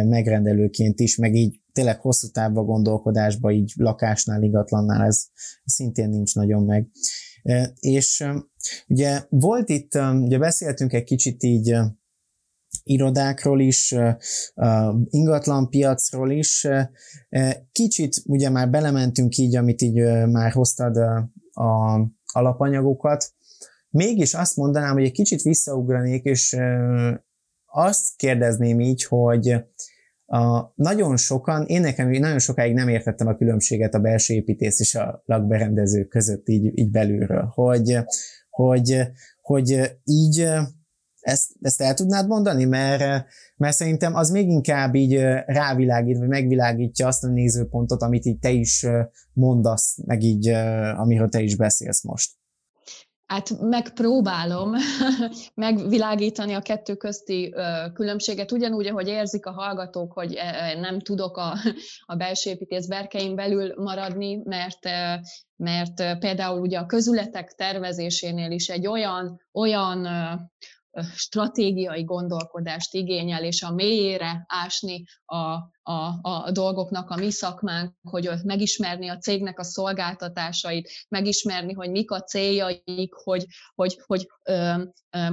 megrendelőként 0.07 1.01
is, 1.01 1.17
meg 1.17 1.35
így 1.35 1.61
tényleg 1.73 2.01
hosszú 2.01 2.29
távba 2.29 2.63
gondolkodásba, 2.63 3.51
így 3.51 3.73
lakásnál, 3.77 4.43
igatlannál 4.43 5.07
ez 5.07 5.25
szintén 5.65 6.09
nincs 6.09 6.35
nagyon 6.35 6.63
meg. 6.63 6.89
És 7.81 8.27
ugye 8.89 9.21
volt 9.29 9.69
itt, 9.69 9.95
ugye 10.21 10.39
beszéltünk 10.39 10.93
egy 10.93 11.05
kicsit 11.05 11.43
így 11.43 11.77
irodákról 12.83 13.61
is, 13.61 13.95
ingatlanpiacról 15.05 16.31
is. 16.31 16.69
Kicsit 17.73 18.23
ugye 18.25 18.51
már 18.51 18.71
belementünk 18.71 19.37
így, 19.37 19.57
amit 19.57 19.83
így 19.83 20.27
már 20.27 20.53
hoztad 20.53 20.97
a 21.53 22.11
alapanyagokat. 22.33 23.33
Mégis 23.91 24.35
azt 24.35 24.57
mondanám, 24.57 24.93
hogy 24.93 25.05
egy 25.05 25.13
kicsit 25.13 25.43
visszaugranék, 25.43 26.25
és 26.25 26.57
azt 27.67 28.17
kérdezném 28.17 28.81
így, 28.81 29.05
hogy 29.05 29.65
a, 30.27 30.73
nagyon 30.75 31.17
sokan, 31.17 31.67
én 31.67 31.81
nekem 31.81 32.11
nagyon 32.11 32.39
sokáig 32.39 32.75
nem 32.75 32.89
értettem 32.89 33.27
a 33.27 33.37
különbséget 33.37 33.95
a 33.95 33.99
belső 33.99 34.35
építész 34.35 34.81
és 34.81 34.95
a 34.95 35.23
lakberendező 35.27 36.05
között 36.05 36.49
így, 36.49 36.79
így 36.79 36.91
belülről, 36.91 37.51
hogy, 37.55 37.99
hogy, 38.51 39.03
hogy 39.43 39.99
így 40.05 40.49
ezt, 41.21 41.51
ezt 41.61 41.81
el 41.81 41.95
tudnád 41.95 42.27
mondani? 42.27 42.65
Mert, 42.65 43.27
mert 43.57 43.77
szerintem 43.77 44.15
az 44.15 44.31
még 44.31 44.49
inkább 44.49 44.95
így 44.95 45.15
rávilágít, 45.47 46.19
vagy 46.19 46.29
megvilágítja 46.29 47.07
azt 47.07 47.25
a 47.25 47.29
nézőpontot, 47.29 48.03
amit 48.03 48.25
így 48.25 48.39
te 48.39 48.51
is 48.51 48.87
mondasz, 49.33 49.99
meg 50.07 50.23
így, 50.23 50.49
amiről 50.97 51.29
te 51.29 51.41
is 51.41 51.57
beszélsz 51.57 52.03
most. 52.03 52.39
Hát 53.31 53.61
megpróbálom 53.61 54.75
megvilágítani 55.55 56.53
a 56.53 56.61
kettő 56.61 56.95
közti 56.95 57.55
különbséget, 57.95 58.53
ugyanúgy, 58.53 58.87
ahogy 58.87 59.09
érzik 59.09 59.47
a 59.47 59.53
hallgatók, 59.53 60.13
hogy 60.13 60.39
nem 60.81 61.01
tudok 61.01 61.37
a, 61.37 61.57
a 62.07 62.15
belső 62.15 62.51
építész 62.51 62.87
berkein 62.87 63.35
belül 63.35 63.75
maradni, 63.77 64.41
mert, 64.45 64.79
mert 65.57 66.19
például 66.19 66.61
ugye 66.61 66.79
a 66.79 66.87
közületek 66.87 67.55
tervezésénél 67.55 68.51
is 68.51 68.69
egy 68.69 68.87
olyan, 68.87 69.41
olyan 69.53 70.07
stratégiai 71.15 72.05
gondolkodást 72.05 72.95
igényel, 72.95 73.45
és 73.45 73.63
a 73.63 73.75
mélyére 73.75 74.45
ásni 74.49 75.05
a, 75.25 75.59
a, 75.91 76.19
a 76.45 76.51
dolgoknak 76.51 77.11
a 77.11 77.17
mi 77.17 77.31
szakmánk, 77.31 77.95
hogy 78.03 78.31
megismerni 78.45 79.09
a 79.09 79.19
cégnek 79.19 79.59
a 79.59 79.65
szolgáltatásait, 79.65 80.91
megismerni, 81.09 81.73
hogy 81.73 81.91
mik 81.91 82.11
a 82.11 82.23
céljaik, 82.23 83.15
hogy, 83.15 83.47
hogy, 83.75 84.01
hogy 84.07 84.29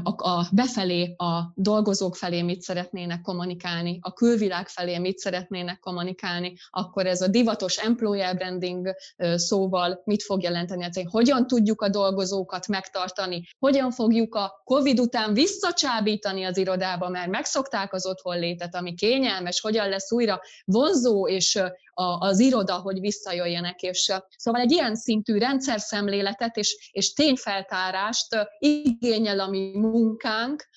a, 0.04 0.30
a 0.30 0.48
befelé, 0.52 1.16
a 1.18 1.52
dolgozók 1.56 2.16
felé 2.16 2.42
mit 2.42 2.62
szeretnének 2.62 3.22
kommunikálni, 3.22 4.00
a 4.02 4.14
külvilág 4.14 4.68
felé 4.68 4.98
mit 4.98 5.18
szeretnének 5.18 5.80
kommunikálni, 5.80 6.54
akkor 6.70 7.06
ez 7.06 7.22
a 7.22 7.28
divatos 7.28 7.78
employer 7.78 8.36
branding 8.36 8.96
szóval 9.36 10.02
mit 10.04 10.24
fog 10.24 10.42
jelenteni 10.42 10.84
a 10.84 10.90
cég, 10.90 11.10
hogyan 11.10 11.48
tudjuk 11.48 11.82
a 11.82 11.90
dolgozókat 11.90 12.68
megtartani, 12.68 13.48
hogyan 13.60 13.92
fogjuk 13.92 14.36
a 14.36 14.62
COVID 14.64 15.00
után 15.00 15.34
visszacsábítani 15.34 16.44
az 16.44 16.58
irodába, 16.58 17.10
mert 17.10 17.30
megszokták 17.30 17.94
az 17.94 18.06
otthonlétet, 18.06 18.76
ami 18.76 18.94
kényelmes, 18.94 19.62
hogyan 19.62 19.90
lesz 19.90 20.12
újra 20.12 20.42
vonzó 20.66 21.28
és 21.28 21.60
az 22.20 22.40
iroda, 22.40 22.76
hogy 22.76 23.00
visszajöjjenek. 23.00 23.82
És, 23.82 24.14
szóval 24.38 24.62
egy 24.62 24.72
ilyen 24.72 24.96
szintű 24.96 25.38
rendszer 25.38 25.80
szemléletet 25.80 26.58
és, 26.58 26.90
és 26.92 27.14
tényfeltárást 27.14 28.28
igényel 28.60 29.40
a 29.40 29.48
mi 29.48 29.72
munkánk, 29.74 30.68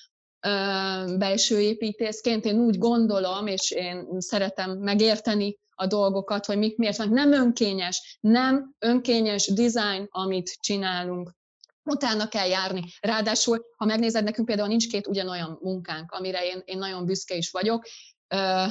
belső 1.19 1.61
építészként. 1.61 2.45
Én 2.45 2.59
úgy 2.59 2.79
gondolom, 2.79 3.47
és 3.47 3.71
én 3.71 4.07
szeretem 4.19 4.79
megérteni 4.79 5.59
a 5.75 5.87
dolgokat, 5.87 6.47
hogy 6.47 6.59
mik 6.59 6.77
miért 6.77 6.97
van. 6.97 7.09
Nem 7.09 7.33
önkényes, 7.33 8.19
nem 8.21 8.75
önkényes 8.79 9.47
design, 9.47 10.07
amit 10.11 10.57
csinálunk 10.61 11.39
utána 11.85 12.29
kell 12.29 12.47
járni. 12.47 12.83
Ráadásul, 13.01 13.65
ha 13.77 13.85
megnézed, 13.85 14.25
nekünk 14.25 14.47
például 14.47 14.69
nincs 14.69 14.89
két 14.89 15.07
ugyanolyan 15.07 15.59
munkánk, 15.63 16.11
amire 16.13 16.45
én, 16.47 16.63
én 16.65 16.79
nagyon 16.79 17.05
büszke 17.05 17.35
is 17.35 17.51
vagyok, 17.51 17.87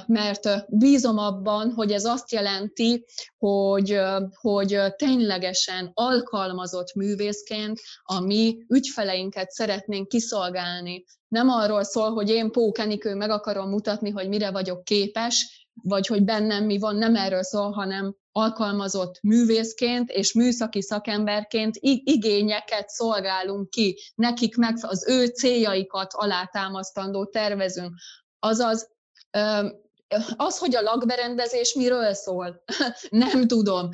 mert 0.06 0.66
bízom 0.68 1.18
abban, 1.18 1.72
hogy 1.72 1.92
ez 1.92 2.06
azt 2.06 2.32
jelenti, 2.32 3.06
hogy, 3.38 4.00
hogy 4.34 4.80
ténylegesen 4.96 5.92
alkalmazott 5.94 6.94
művészként 6.94 7.80
a 8.04 8.20
mi 8.20 8.66
ügyfeleinket 8.68 9.52
szeretnénk 9.52 10.08
kiszolgálni. 10.08 11.04
Nem 11.28 11.50
arról 11.50 11.84
szól, 11.84 12.14
hogy 12.14 12.30
én 12.30 12.52
Pókenikő 12.52 13.16
meg 13.16 13.30
akarom 13.30 13.70
mutatni, 13.70 14.10
hogy 14.10 14.28
mire 14.28 14.52
vagyok 14.52 14.84
képes, 14.84 15.68
vagy 15.84 16.08
hogy 16.08 16.24
bennem 16.24 16.66
mi 16.66 16.78
van, 16.78 16.96
nem 16.96 17.16
erről 17.16 17.44
szól, 17.44 17.72
hanem 17.72 18.16
alkalmazott 18.32 19.22
művészként 19.22 20.10
és 20.10 20.34
műszaki 20.34 20.82
szakemberként 20.82 21.78
igényeket 22.04 22.90
szolgálunk 22.90 23.70
ki, 23.70 24.00
nekik 24.16 24.56
meg 24.56 24.78
az 24.82 25.08
ő 25.10 25.26
céljaikat 25.26 26.14
alátámasztandó 26.14 27.26
tervezünk. 27.26 27.94
Azaz 28.40 28.90
az, 30.38 30.58
hogy 30.58 30.76
a 30.76 30.82
lakberendezés 30.82 31.74
miről 31.74 32.14
szól, 32.14 32.64
nem 33.10 33.48
tudom 33.48 33.90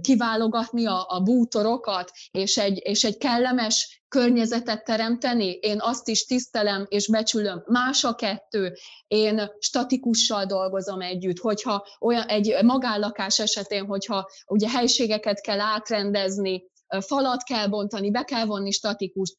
kiválogatni 0.00 0.86
a, 0.86 1.06
a 1.08 1.20
bútorokat, 1.20 2.10
és 2.30 2.56
egy, 2.56 2.80
és 2.82 3.04
egy 3.04 3.16
kellemes 3.16 4.02
környezetet 4.08 4.84
teremteni. 4.84 5.50
Én 5.50 5.80
azt 5.80 6.08
is 6.08 6.24
tisztelem 6.24 6.86
és 6.88 7.08
becsülöm. 7.08 7.62
Más 7.66 8.04
a 8.04 8.14
kettő. 8.14 8.72
Én 9.06 9.50
statikussal 9.58 10.44
dolgozom 10.44 11.00
együtt, 11.00 11.38
hogyha 11.38 11.86
olyan 12.00 12.26
egy 12.26 12.56
magállakás 12.62 13.38
esetén, 13.38 13.86
hogyha 13.86 14.28
ugye 14.46 14.68
helységeket 14.68 15.40
kell 15.40 15.60
átrendezni, 15.60 16.72
falat 17.00 17.42
kell 17.42 17.66
bontani, 17.66 18.10
be 18.10 18.22
kell 18.24 18.44
vonni 18.44 18.70
statikust, 18.70 19.34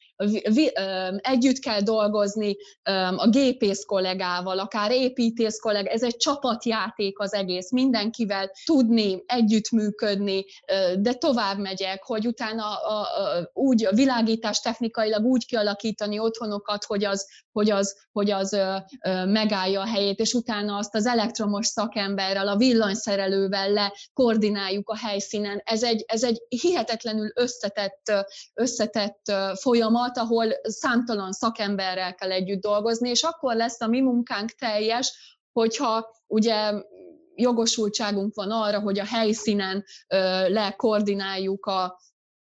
együtt 1.18 1.60
kell 1.60 1.82
dolgozni 1.82 2.56
a 3.16 3.30
gépész 3.30 3.86
kollégával, 3.86 4.60
akár 4.60 4.92
építész 4.92 5.60
kollégával, 5.60 5.94
ez 5.94 6.04
egy 6.04 6.16
csapatjáték 6.16 7.20
az 7.20 7.34
egész, 7.34 7.72
mindenkivel 7.72 8.52
tudni, 8.66 9.24
együttműködni, 9.26 10.46
de 11.00 11.14
tovább 11.14 11.58
megyek, 11.58 12.04
hogy 12.04 12.28
utána 12.28 12.64
a, 12.64 13.02
a, 13.02 13.50
úgy 13.54 13.86
a 13.86 13.94
világítás 13.94 14.60
technikailag 14.60 15.24
úgy 15.26 15.46
kialakítani 15.46 16.20
otthonokat, 16.20 16.84
hogy 16.84 17.06
az, 17.06 17.28
hogy 17.52 17.72
az, 17.72 17.96
hogy 18.12 18.32
az 18.32 18.58
megállja 19.26 19.82
a 19.82 19.88
helyét, 19.88 20.20
és 20.20 20.34
utána 20.34 20.78
azt 20.78 20.96
az 20.96 21.06
elektromos 21.06 21.66
szakemberrel, 21.66 22.48
a 22.48 22.58
villanyszerelővel 22.58 23.72
le 23.72 23.94
koordináljuk 24.14 24.90
a 24.90 24.98
helyszínen. 24.98 25.62
Ez 25.64 25.84
egy, 25.84 26.04
ez 26.08 26.24
egy 26.24 26.42
hihetetlenül 26.48 27.32
összetett, 27.46 28.12
összetett 28.54 29.32
folyamat, 29.62 30.18
ahol 30.18 30.48
számtalan 30.64 31.32
szakemberrel 31.32 32.16
kell 32.16 32.32
együtt 32.32 32.62
dolgozni, 32.62 33.10
és 33.10 33.24
akkor 33.24 33.56
lesz 33.56 33.82
a 33.82 33.88
mi 33.88 34.02
munkánk 34.02 34.50
teljes, 34.50 35.38
hogyha 35.52 36.08
ugye 36.28 36.74
jogosultságunk 37.36 38.36
van 38.36 38.52
arra, 38.52 38.80
hogy 38.80 39.00
a 39.00 39.06
helyszínen 39.06 39.84
lekoordináljuk 40.48 41.66
a, 41.66 42.00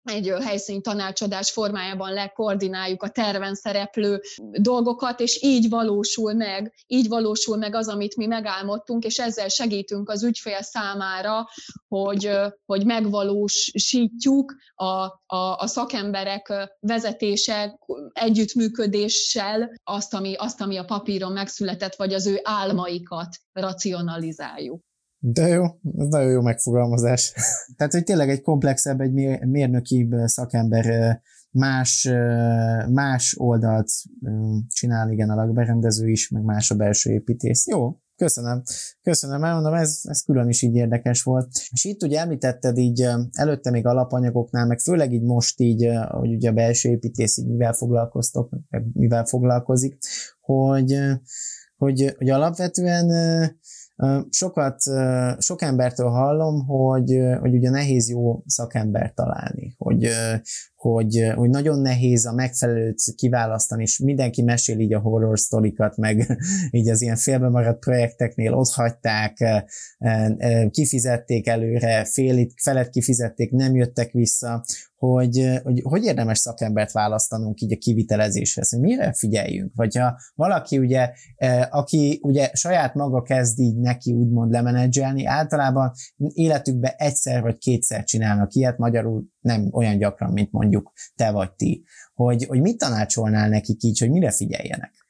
egy 0.06 0.32
helyszín 0.40 0.82
tanácsadás 0.82 1.50
formájában 1.50 2.12
lekoordináljuk 2.12 3.02
a 3.02 3.08
terven 3.08 3.54
szereplő 3.54 4.20
dolgokat, 4.52 5.20
és 5.20 5.42
így 5.42 5.68
valósul 5.68 6.32
meg, 6.32 6.74
így 6.86 7.08
valósul 7.08 7.56
meg 7.56 7.74
az, 7.74 7.88
amit 7.88 8.16
mi 8.16 8.26
megálmodtunk, 8.26 9.04
és 9.04 9.18
ezzel 9.18 9.48
segítünk 9.48 10.10
az 10.10 10.22
ügyfél 10.22 10.62
számára, 10.62 11.48
hogy, 11.88 12.30
hogy 12.64 12.84
megvalósítjuk 12.84 14.54
a, 14.74 14.84
a, 15.26 15.56
a 15.56 15.66
szakemberek 15.66 16.70
vezetése 16.80 17.78
együttműködéssel 18.12 19.70
azt 19.84 20.14
ami, 20.14 20.34
azt, 20.34 20.60
ami 20.60 20.76
a 20.76 20.84
papíron 20.84 21.32
megszületett, 21.32 21.94
vagy 21.94 22.14
az 22.14 22.26
ő 22.26 22.40
álmaikat 22.42 23.36
racionalizáljuk. 23.52 24.85
De 25.28 25.48
jó, 25.48 25.64
ez 25.98 26.08
nagyon 26.08 26.30
jó 26.30 26.40
megfogalmazás. 26.40 27.32
Tehát, 27.76 27.92
hogy 27.92 28.04
tényleg 28.04 28.30
egy 28.30 28.42
komplexebb, 28.42 29.00
egy 29.00 29.12
mérnöki 29.46 30.08
szakember 30.24 31.20
más, 31.50 32.08
más 32.88 33.34
oldalt 33.38 33.88
csinál, 34.68 35.10
igen, 35.10 35.30
a 35.30 35.34
lakberendező 35.34 36.08
is, 36.08 36.28
meg 36.28 36.42
más 36.42 36.70
a 36.70 36.74
belső 36.74 37.12
építész. 37.12 37.66
Jó, 37.66 37.96
Köszönöm. 38.16 38.62
Köszönöm, 39.02 39.44
elmondom, 39.44 39.74
ez, 39.74 40.00
ez 40.02 40.22
külön 40.22 40.48
is 40.48 40.62
így 40.62 40.74
érdekes 40.74 41.22
volt. 41.22 41.48
És 41.70 41.84
itt 41.84 42.02
ugye 42.02 42.20
említetted 42.20 42.76
így 42.76 43.08
előtte 43.32 43.70
még 43.70 43.86
alapanyagoknál, 43.86 44.66
meg 44.66 44.78
főleg 44.78 45.12
így 45.12 45.22
most 45.22 45.60
így, 45.60 45.90
hogy 46.08 46.34
ugye 46.34 46.48
a 46.48 46.52
belső 46.52 46.88
építész 46.88 47.36
így 47.36 47.46
mivel 47.46 47.72
foglalkoztok, 47.72 48.50
mivel 48.92 49.24
foglalkozik, 49.24 49.98
hogy, 50.40 50.98
hogy, 51.76 52.14
hogy 52.18 52.30
alapvetően 52.30 53.10
Sokat, 54.30 54.82
sok 55.38 55.62
embertől 55.62 56.08
hallom, 56.08 56.66
hogy, 56.66 57.20
hogy 57.40 57.54
ugye 57.54 57.70
nehéz 57.70 58.08
jó 58.10 58.42
szakembert 58.46 59.14
találni, 59.14 59.74
hogy, 59.78 60.08
hogy, 60.74 61.32
hogy 61.34 61.50
nagyon 61.50 61.78
nehéz 61.78 62.26
a 62.26 62.32
megfelelőt 62.32 63.02
kiválasztani, 63.14 63.82
és 63.82 63.98
mindenki 63.98 64.42
mesél 64.42 64.78
így 64.78 64.92
a 64.92 64.98
horror 64.98 65.38
sztorikat, 65.38 65.96
meg 65.96 66.38
így 66.70 66.88
az 66.88 67.02
ilyen 67.02 67.16
félbe 67.16 67.48
maradt 67.48 67.78
projekteknél 67.78 68.54
ott 68.54 68.70
hagyták, 68.70 69.64
kifizették 70.70 71.46
előre, 71.46 72.04
félit, 72.04 72.52
felet 72.62 72.90
kifizették, 72.90 73.50
nem 73.50 73.74
jöttek 73.74 74.10
vissza, 74.10 74.64
hogy, 75.12 75.60
hogy 75.62 75.82
hogy 75.84 76.04
érdemes 76.04 76.38
szakembert 76.38 76.92
választanunk 76.92 77.60
így 77.60 77.72
a 77.72 77.76
kivitelezéshez, 77.78 78.70
hogy 78.70 78.80
mire 78.80 79.12
figyeljünk, 79.12 79.72
vagy 79.74 79.96
ha 79.96 80.18
valaki 80.34 80.78
ugye, 80.78 81.10
aki 81.70 82.18
ugye 82.22 82.50
saját 82.52 82.94
maga 82.94 83.22
kezd 83.22 83.58
így 83.58 83.76
neki 83.76 84.12
úgymond 84.12 84.50
lemenedzselni, 84.50 85.26
általában 85.26 85.92
életükben 86.16 86.92
egyszer 86.96 87.42
vagy 87.42 87.58
kétszer 87.58 88.04
csinálnak 88.04 88.54
ilyet, 88.54 88.78
magyarul 88.78 89.24
nem 89.40 89.68
olyan 89.72 89.98
gyakran, 89.98 90.32
mint 90.32 90.52
mondjuk 90.52 90.92
te 91.14 91.30
vagy 91.30 91.52
ti, 91.52 91.84
hogy, 92.14 92.44
hogy 92.44 92.60
mit 92.60 92.78
tanácsolnál 92.78 93.48
nekik 93.48 93.82
így, 93.82 93.98
hogy 93.98 94.10
mire 94.10 94.30
figyeljenek? 94.30 95.05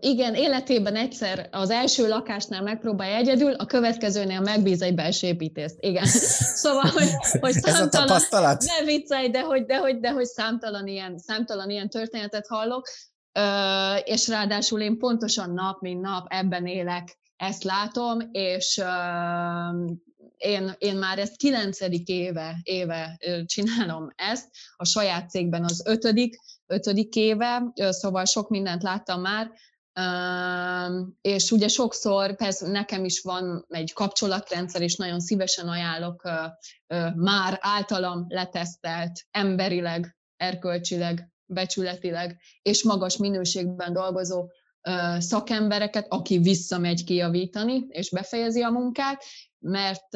Igen, 0.00 0.34
életében 0.34 0.96
egyszer 0.96 1.48
az 1.50 1.70
első 1.70 2.08
lakásnál 2.08 2.62
megpróbálja 2.62 3.16
egyedül, 3.16 3.52
a 3.52 3.66
következőnél 3.66 4.40
megbíz 4.40 4.82
egy 4.82 4.94
belső 4.94 5.26
építést. 5.26 5.74
Igen. 5.78 6.06
Szóval, 6.64 6.90
hogy, 6.90 7.08
hogy 7.40 7.52
számtalan, 7.52 8.20
ne 8.78 8.84
viccelj, 8.84 9.30
de 9.30 9.40
hogy, 9.40 9.64
de 9.64 9.76
hogy, 9.76 10.00
de 10.00 10.10
hogy 10.10 10.24
számtalan, 10.24 10.86
ilyen, 10.86 11.18
számtalan 11.18 11.70
ilyen 11.70 11.88
történetet 11.88 12.46
hallok, 12.46 12.88
és 14.04 14.28
ráadásul 14.28 14.80
én 14.80 14.98
pontosan 14.98 15.50
nap, 15.50 15.80
mint 15.80 16.00
nap 16.00 16.26
ebben 16.28 16.66
élek, 16.66 17.18
ezt 17.36 17.64
látom, 17.64 18.18
és 18.32 18.82
én, 20.36 20.74
én 20.78 20.96
már 20.96 21.18
ezt 21.18 21.36
kilencedik 21.36 22.08
éve, 22.08 22.60
éve 22.62 23.18
csinálom 23.44 24.12
ezt, 24.16 24.48
a 24.76 24.84
saját 24.84 25.30
cégben 25.30 25.64
az 25.64 25.82
ötödik, 25.86 26.38
ötödik 26.66 27.14
éve, 27.14 27.72
szóval 27.74 28.24
sok 28.24 28.48
mindent 28.48 28.82
láttam 28.82 29.20
már, 29.20 29.50
és 31.20 31.50
ugye 31.50 31.68
sokszor, 31.68 32.36
persze 32.36 32.68
nekem 32.68 33.04
is 33.04 33.20
van 33.20 33.64
egy 33.68 33.92
kapcsolatrendszer, 33.92 34.82
és 34.82 34.96
nagyon 34.96 35.20
szívesen 35.20 35.68
ajánlok 35.68 36.22
már 37.14 37.58
általam 37.60 38.24
letesztelt, 38.28 39.20
emberileg, 39.30 40.16
erkölcsileg, 40.36 41.28
becsületileg 41.46 42.40
és 42.62 42.82
magas 42.82 43.16
minőségben 43.16 43.92
dolgozó 43.92 44.50
szakembereket, 45.18 46.06
aki 46.08 46.38
visszamegy 46.38 47.04
kijavítani, 47.04 47.86
és 47.88 48.10
befejezi 48.10 48.62
a 48.62 48.70
munkát, 48.70 49.24
mert 49.58 50.06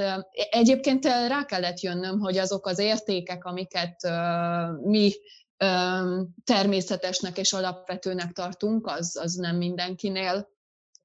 egyébként 0.50 1.04
rá 1.04 1.44
kellett 1.44 1.80
jönnöm, 1.80 2.18
hogy 2.18 2.38
azok 2.38 2.66
az 2.66 2.78
értékek, 2.78 3.44
amiket 3.44 4.00
mi 4.82 5.12
természetesnek 6.44 7.38
és 7.38 7.52
alapvetőnek 7.52 8.32
tartunk, 8.32 8.86
az, 8.86 9.16
az 9.16 9.34
nem 9.34 9.56
mindenkinél 9.56 10.48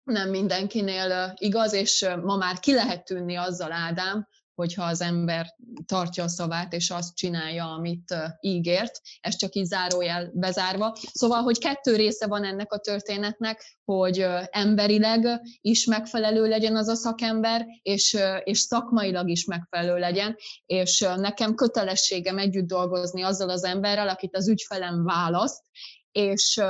nem 0.03 0.29
mindenkinél 0.29 1.33
igaz, 1.37 1.73
és 1.73 2.07
ma 2.21 2.35
már 2.35 2.59
ki 2.59 2.73
lehet 2.73 3.05
tűnni 3.05 3.35
azzal, 3.35 3.71
Ádám, 3.71 4.27
hogyha 4.55 4.83
az 4.83 5.01
ember 5.01 5.55
tartja 5.85 6.23
a 6.23 6.27
szavát, 6.27 6.73
és 6.73 6.89
azt 6.89 7.15
csinálja, 7.15 7.65
amit 7.65 8.15
ígért. 8.39 9.01
Ez 9.19 9.35
csak 9.35 9.53
így 9.53 9.65
zárójel 9.65 10.31
bezárva. 10.33 10.95
Szóval, 11.11 11.41
hogy 11.41 11.57
kettő 11.57 11.95
része 11.95 12.27
van 12.27 12.43
ennek 12.43 12.73
a 12.73 12.77
történetnek, 12.77 13.77
hogy 13.85 14.25
emberileg 14.49 15.41
is 15.61 15.85
megfelelő 15.85 16.47
legyen 16.47 16.75
az 16.75 16.87
a 16.87 16.95
szakember, 16.95 17.65
és, 17.81 18.17
és 18.43 18.59
szakmailag 18.59 19.29
is 19.29 19.45
megfelelő 19.45 19.99
legyen, 19.99 20.35
és 20.65 20.99
nekem 21.15 21.55
kötelességem 21.55 22.37
együtt 22.37 22.67
dolgozni 22.67 23.21
azzal 23.21 23.49
az 23.49 23.63
emberrel, 23.63 24.09
akit 24.09 24.35
az 24.35 24.47
ügyfelem 24.47 25.03
választ, 25.03 25.63
és 26.11 26.61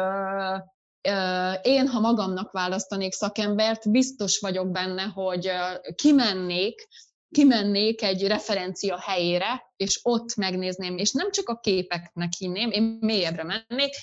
én, 1.61 1.87
ha 1.87 1.99
magamnak 1.99 2.51
választanék 2.51 3.13
szakembert, 3.13 3.91
biztos 3.91 4.39
vagyok 4.39 4.71
benne, 4.71 5.03
hogy 5.03 5.51
kimennék 5.95 6.87
kimennék 7.33 8.01
egy 8.01 8.27
referencia 8.27 8.99
helyére, 8.99 9.73
és 9.75 9.99
ott 10.03 10.35
megnézném, 10.35 10.97
és 10.97 11.11
nem 11.11 11.31
csak 11.31 11.49
a 11.49 11.59
képeknek 11.59 12.33
hinném, 12.37 12.71
én 12.71 12.97
mélyebbre 12.99 13.43
mennék, 13.43 13.95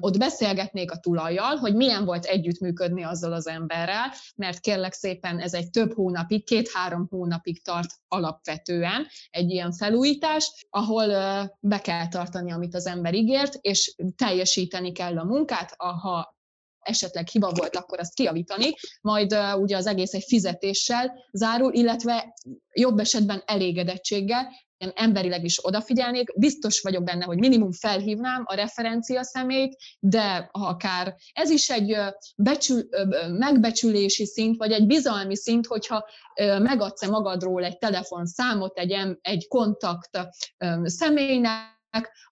ott 0.00 0.18
beszélgetnék 0.18 0.90
a 0.90 0.98
tulajjal, 0.98 1.56
hogy 1.56 1.74
milyen 1.74 2.04
volt 2.04 2.24
együttműködni 2.24 3.02
azzal 3.02 3.32
az 3.32 3.46
emberrel, 3.46 4.12
mert 4.36 4.60
kérlek 4.60 4.92
szépen 4.92 5.38
ez 5.38 5.54
egy 5.54 5.70
több 5.70 5.94
hónapig, 5.94 6.44
két-három 6.44 7.06
hónapig 7.10 7.62
tart 7.62 7.90
alapvetően 8.08 9.06
egy 9.30 9.50
ilyen 9.50 9.72
felújítás, 9.72 10.66
ahol 10.70 11.06
be 11.60 11.80
kell 11.80 12.08
tartani, 12.08 12.52
amit 12.52 12.74
az 12.74 12.86
ember 12.86 13.14
ígért, 13.14 13.54
és 13.60 13.94
teljesíteni 14.16 14.92
kell 14.92 15.18
a 15.18 15.24
munkát, 15.24 15.74
ha 15.76 16.36
esetleg 16.88 17.28
hiba 17.28 17.52
volt, 17.54 17.76
akkor 17.76 17.98
azt 17.98 18.14
kiavítani, 18.14 18.74
majd 19.00 19.32
uh, 19.32 19.60
ugye 19.60 19.76
az 19.76 19.86
egész 19.86 20.12
egy 20.12 20.24
fizetéssel 20.26 21.12
zárul, 21.32 21.72
illetve 21.72 22.34
jobb 22.72 22.98
esetben 22.98 23.42
elégedettséggel, 23.46 24.48
én 24.78 24.90
emberileg 24.94 25.44
is 25.44 25.66
odafigyelnék, 25.66 26.38
biztos 26.38 26.80
vagyok 26.80 27.04
benne, 27.04 27.24
hogy 27.24 27.38
minimum 27.38 27.72
felhívnám 27.72 28.42
a 28.44 28.54
referencia 28.54 29.22
személyt, 29.22 29.76
de 29.98 30.48
akár 30.52 31.14
ez 31.32 31.50
is 31.50 31.70
egy 31.70 31.96
becsül, 32.36 32.88
megbecsülési 33.38 34.26
szint, 34.26 34.56
vagy 34.56 34.72
egy 34.72 34.86
bizalmi 34.86 35.36
szint, 35.36 35.66
hogyha 35.66 36.08
megadsz-e 36.58 37.08
magadról 37.08 37.64
egy 37.64 37.78
telefonszámot, 37.78 38.78
egy, 38.78 38.96
egy 39.20 39.46
kontakt 39.48 40.18
személynek, 40.84 41.77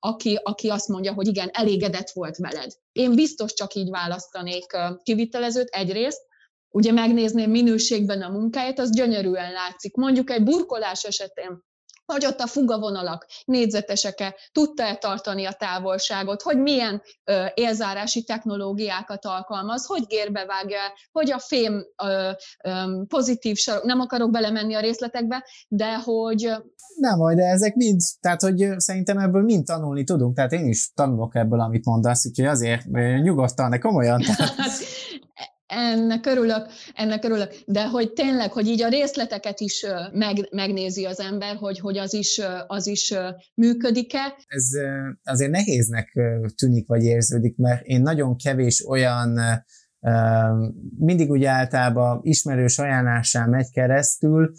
aki, 0.00 0.38
aki 0.42 0.68
azt 0.68 0.88
mondja, 0.88 1.12
hogy 1.12 1.26
igen, 1.26 1.48
elégedett 1.52 2.10
volt 2.10 2.36
veled. 2.36 2.72
Én 2.92 3.14
biztos 3.14 3.54
csak 3.54 3.74
így 3.74 3.90
választanék 3.90 4.76
kivitelezőt 5.02 5.68
egyrészt, 5.68 6.20
ugye 6.68 6.92
megnézném 6.92 7.50
minőségben 7.50 8.22
a 8.22 8.28
munkáját, 8.28 8.78
az 8.78 8.94
gyönyörűen 8.94 9.52
látszik. 9.52 9.94
Mondjuk 9.94 10.30
egy 10.30 10.42
burkolás 10.42 11.04
esetén 11.04 11.64
hogy 12.06 12.26
ott 12.26 12.40
a 12.40 12.46
fugavonalak 12.46 13.26
négyzetesek-e, 13.44 14.34
tudta-e 14.52 14.96
tartani 14.96 15.44
a 15.44 15.52
távolságot, 15.52 16.42
hogy 16.42 16.58
milyen 16.58 17.02
ö, 17.24 17.44
élzárási 17.54 18.22
technológiákat 18.22 19.24
alkalmaz, 19.24 19.86
hogy 19.86 20.06
gérbevágja, 20.06 20.80
hogy 21.12 21.32
a 21.32 21.38
fém 21.38 21.84
ö, 22.02 22.30
ö, 22.64 23.02
pozitív 23.08 23.56
sarok, 23.56 23.84
nem 23.84 24.00
akarok 24.00 24.30
belemenni 24.30 24.74
a 24.74 24.80
részletekbe, 24.80 25.44
de 25.68 25.94
hogy... 25.94 26.52
Nem 26.96 27.18
vagy, 27.18 27.36
de 27.36 27.44
ezek 27.44 27.74
mind, 27.74 28.00
tehát 28.20 28.40
hogy 28.40 28.66
szerintem 28.76 29.18
ebből 29.18 29.42
mind 29.42 29.64
tanulni 29.64 30.04
tudunk, 30.04 30.36
tehát 30.36 30.52
én 30.52 30.66
is 30.66 30.92
tanulok 30.94 31.34
ebből, 31.34 31.60
amit 31.60 31.84
mondasz, 31.84 32.26
úgyhogy 32.26 32.46
azért 32.46 32.84
nyugodtan, 33.22 33.70
de 33.70 33.78
komolyan. 33.78 34.20
Tehát... 34.26 34.54
Ennek 35.66 36.26
örülök, 36.26 36.66
ennek 36.94 37.24
örülök. 37.24 37.54
De 37.66 37.88
hogy 37.88 38.12
tényleg, 38.12 38.52
hogy 38.52 38.66
így 38.66 38.82
a 38.82 38.88
részleteket 38.88 39.60
is 39.60 39.86
meg, 40.12 40.48
megnézi 40.50 41.04
az 41.04 41.20
ember, 41.20 41.56
hogy, 41.56 41.78
hogy 41.78 41.98
az 41.98 42.14
is, 42.14 42.40
az 42.66 42.86
is 42.86 43.14
működik-e. 43.54 44.36
Ez 44.46 44.68
azért 45.24 45.50
nehéznek 45.50 46.18
tűnik, 46.56 46.86
vagy 46.86 47.02
érződik, 47.02 47.56
mert 47.56 47.84
én 47.84 48.02
nagyon 48.02 48.36
kevés 48.36 48.86
olyan 48.88 49.40
mindig 50.98 51.30
ugye 51.30 51.48
általában 51.48 52.20
ismerős 52.22 52.78
ajánlásán 52.78 53.48
megy 53.48 53.70
keresztül, 53.70 54.52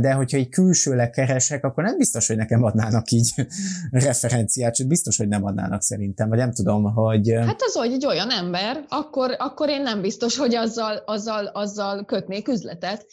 de 0.00 0.12
hogyha 0.12 0.36
egy 0.36 0.48
külsőleg 0.48 1.10
keresek, 1.10 1.64
akkor 1.64 1.84
nem 1.84 1.96
biztos, 1.96 2.26
hogy 2.26 2.36
nekem 2.36 2.62
adnának 2.62 3.10
így 3.10 3.30
referenciát, 3.90 4.76
sőt 4.76 4.88
biztos, 4.88 5.16
hogy 5.16 5.28
nem 5.28 5.44
adnának 5.44 5.82
szerintem, 5.82 6.28
vagy 6.28 6.38
nem 6.38 6.52
tudom, 6.52 6.82
hogy... 6.94 7.32
Hát 7.32 7.62
az, 7.62 7.74
hogy 7.74 7.92
egy 7.92 8.06
olyan 8.06 8.30
ember, 8.30 8.84
akkor, 8.88 9.34
akkor 9.38 9.68
én 9.68 9.82
nem 9.82 10.00
biztos, 10.00 10.36
hogy 10.36 10.54
azzal, 10.54 11.02
azzal, 11.06 11.46
azzal 11.46 12.04
kötnék 12.04 12.48
üzletet. 12.48 13.06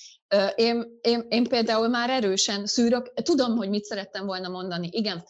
Én, 0.55 0.83
én, 1.01 1.25
én 1.29 1.43
például 1.43 1.87
már 1.87 2.09
erősen 2.09 2.65
szűrök, 2.65 3.13
tudom, 3.13 3.55
hogy 3.55 3.69
mit 3.69 3.83
szerettem 3.83 4.25
volna 4.25 4.49
mondani, 4.49 4.89
igen, 4.91 5.23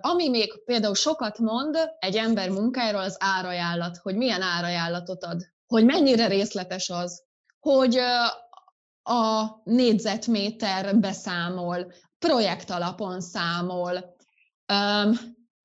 ami 0.00 0.28
még 0.28 0.62
például 0.64 0.94
sokat 0.94 1.38
mond 1.38 1.76
egy 1.98 2.16
ember 2.16 2.50
munkájáról, 2.50 3.00
az 3.00 3.16
árajánlat, 3.20 3.96
hogy 3.96 4.16
milyen 4.16 4.42
árajánlatot 4.42 5.24
ad, 5.24 5.42
hogy 5.66 5.84
mennyire 5.84 6.26
részletes 6.26 6.90
az, 6.90 7.24
hogy 7.60 7.98
a 9.06 9.60
négyzetméter 9.64 10.96
beszámol, 10.96 11.92
projekt 12.18 12.70
alapon 12.70 13.20
számol, 13.20 14.16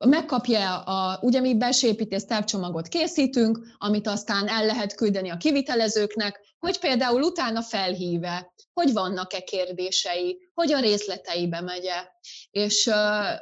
megkapja 0.05 0.79
a, 0.79 1.19
ugye 1.21 1.39
mi 1.39 1.57
belső 1.57 1.87
építész 1.87 2.25
távcsomagot 2.25 2.87
készítünk, 2.87 3.59
amit 3.77 4.07
aztán 4.07 4.47
el 4.47 4.65
lehet 4.65 4.95
küldeni 4.95 5.29
a 5.29 5.37
kivitelezőknek, 5.37 6.39
hogy 6.59 6.79
például 6.79 7.21
utána 7.21 7.61
felhíve, 7.61 8.53
hogy 8.73 8.93
vannak-e 8.93 9.39
kérdései, 9.39 10.51
hogy 10.53 10.73
a 10.73 10.79
részleteibe 10.79 11.61
megye, 11.61 12.07
és 12.51 12.89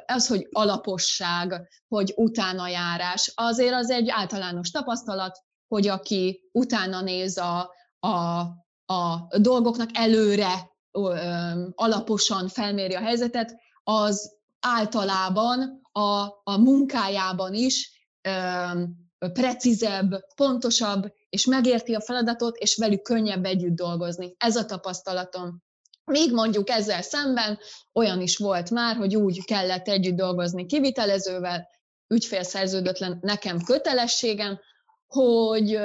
az, 0.06 0.26
hogy 0.26 0.48
alaposság, 0.50 1.68
hogy 1.88 2.12
utána 2.16 2.68
járás, 2.68 3.32
azért 3.34 3.74
az 3.74 3.90
egy 3.90 4.08
általános 4.08 4.70
tapasztalat, 4.70 5.38
hogy 5.68 5.88
aki 5.88 6.48
utána 6.52 7.00
néz 7.00 7.38
a, 7.38 7.74
a, 7.98 8.42
a 8.90 9.28
dolgoknak 9.38 9.90
előre 9.92 10.70
alaposan 11.74 12.48
felméri 12.48 12.94
a 12.94 13.00
helyzetet, 13.00 13.56
az 13.82 14.32
általában 14.60 15.80
a, 15.92 16.26
a 16.42 16.58
munkájában 16.58 17.54
is 17.54 17.92
precízebb, 19.32 20.10
pontosabb, 20.36 21.12
és 21.28 21.46
megérti 21.46 21.94
a 21.94 22.00
feladatot, 22.00 22.56
és 22.56 22.76
velük 22.76 23.02
könnyebb 23.02 23.44
együtt 23.44 23.76
dolgozni. 23.76 24.34
Ez 24.38 24.56
a 24.56 24.64
tapasztalatom. 24.64 25.62
Még 26.04 26.32
mondjuk 26.32 26.70
ezzel 26.70 27.02
szemben 27.02 27.58
olyan 27.92 28.20
is 28.20 28.36
volt 28.36 28.70
már, 28.70 28.96
hogy 28.96 29.16
úgy 29.16 29.44
kellett 29.44 29.88
együtt 29.88 30.16
dolgozni 30.16 30.66
kivitelezővel, 30.66 31.68
ügyfélszerződötlen 32.08 33.18
nekem 33.20 33.62
kötelességem, 33.62 34.60
hogy 35.06 35.78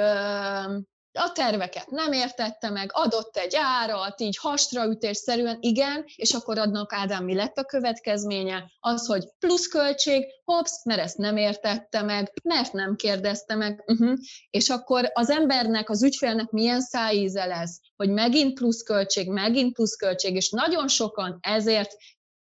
a 1.16 1.32
terveket 1.32 1.90
nem 1.90 2.12
értette 2.12 2.70
meg, 2.70 2.90
adott 2.92 3.36
egy 3.36 3.54
árat, 3.56 4.20
így 4.20 4.36
hastraütésszerűen, 4.36 5.56
igen, 5.60 6.04
és 6.16 6.32
akkor 6.32 6.58
adnak 6.58 6.92
Ádám, 6.92 7.24
mi 7.24 7.34
lett 7.34 7.56
a 7.56 7.64
következménye? 7.64 8.70
Az, 8.80 9.06
hogy 9.06 9.24
pluszköltség, 9.38 10.24
hops, 10.44 10.70
mert 10.84 11.00
ezt 11.00 11.16
nem 11.16 11.36
értette 11.36 12.02
meg, 12.02 12.32
mert 12.42 12.72
nem 12.72 12.96
kérdezte 12.96 13.54
meg, 13.54 13.84
uh-huh. 13.86 14.18
és 14.50 14.68
akkor 14.68 15.10
az 15.12 15.30
embernek, 15.30 15.90
az 15.90 16.02
ügyfélnek 16.02 16.50
milyen 16.50 16.80
szájíze 16.80 17.44
lesz, 17.44 17.80
hogy 17.96 18.10
megint 18.10 18.54
pluszköltség, 18.54 19.28
megint 19.28 19.72
pluszköltség, 19.72 20.34
és 20.34 20.50
nagyon 20.50 20.88
sokan 20.88 21.38
ezért 21.40 21.96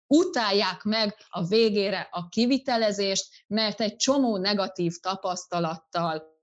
utálják 0.06 0.82
meg 0.82 1.16
a 1.28 1.46
végére 1.46 2.08
a 2.10 2.28
kivitelezést, 2.28 3.26
mert 3.46 3.80
egy 3.80 3.96
csomó 3.96 4.36
negatív 4.36 4.94
tapasztalattal 5.00 6.33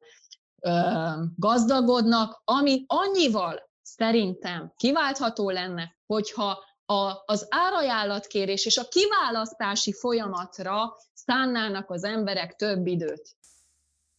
gazdagodnak, 1.35 2.41
ami 2.43 2.83
annyival 2.87 3.69
szerintem 3.81 4.73
kiváltható 4.75 5.49
lenne, 5.49 5.95
hogyha 6.05 6.57
a, 6.85 7.23
az 7.25 7.47
árajánlatkérés 7.49 8.65
és 8.65 8.77
a 8.77 8.87
kiválasztási 8.89 9.93
folyamatra 9.93 10.75
szánnának 11.13 11.89
az 11.89 12.03
emberek 12.03 12.55
több 12.55 12.87
időt. 12.87 13.35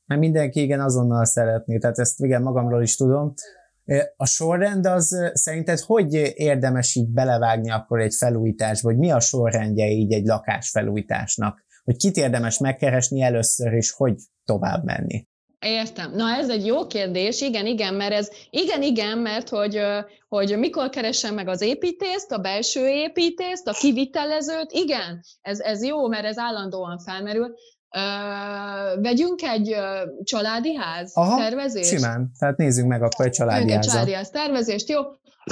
Mert 0.07 0.21
mindenki 0.21 0.61
igen 0.61 0.81
azonnal 0.81 1.25
szeretné, 1.25 1.79
tehát 1.79 1.99
ezt 1.99 2.21
igen 2.21 2.43
magamról 2.43 2.83
is 2.83 2.97
tudom. 2.97 3.35
A 4.17 4.27
sorrend 4.27 4.87
az 4.87 5.31
szerinted 5.33 5.79
hogy 5.79 6.15
érdemes 6.35 6.95
így 6.95 7.09
belevágni 7.09 7.71
akkor 7.71 8.01
egy 8.01 8.15
felújításba, 8.15 8.89
vagy 8.89 8.99
mi 8.99 9.11
a 9.11 9.21
sorrendje 9.21 9.87
így 9.87 10.13
egy 10.13 10.25
lakásfelújításnak? 10.25 11.65
Hogy 11.85 11.97
kit 11.97 12.17
érdemes 12.17 12.59
megkeresni 12.59 13.23
először, 13.23 13.73
és 13.73 13.91
hogy 13.91 14.17
tovább 14.45 14.85
menni? 14.85 15.27
Értem. 15.63 16.13
Na 16.15 16.35
ez 16.35 16.49
egy 16.49 16.67
jó 16.67 16.87
kérdés, 16.87 17.41
igen, 17.41 17.67
igen, 17.67 17.95
mert 17.95 18.13
ez, 18.13 18.31
igen, 18.51 18.83
igen, 18.83 19.19
mert 19.19 19.49
hogy, 19.49 19.81
hogy 20.29 20.59
mikor 20.59 20.89
keresem 20.89 21.35
meg 21.35 21.49
az 21.49 21.61
építészt, 21.61 22.33
a 22.33 22.39
belső 22.39 22.89
építészt, 22.89 23.69
a 23.69 23.73
kivitelezőt, 23.73 24.73
igen, 24.73 25.21
ez, 25.41 25.61
ez 25.61 25.85
jó, 25.85 26.09
mert 26.09 26.25
ez 26.25 26.39
állandóan 26.39 26.99
felmerül. 26.99 27.55
Uh, 27.97 29.03
vegyünk 29.03 29.43
egy 29.43 29.69
uh, 29.69 30.25
családi 30.25 30.75
ház 30.75 31.13
Aha, 31.15 31.37
tervezést? 31.37 31.89
simán. 31.89 32.31
Tehát 32.39 32.57
nézzük 32.57 32.87
meg 32.87 33.03
akkor 33.03 33.27
egy 33.27 33.33
családi 33.33 33.71
házat. 33.71 33.85
Egy 33.85 33.91
családi 33.91 34.13
ház 34.13 34.31
tervezést, 34.31 34.89
jó. 34.89 35.01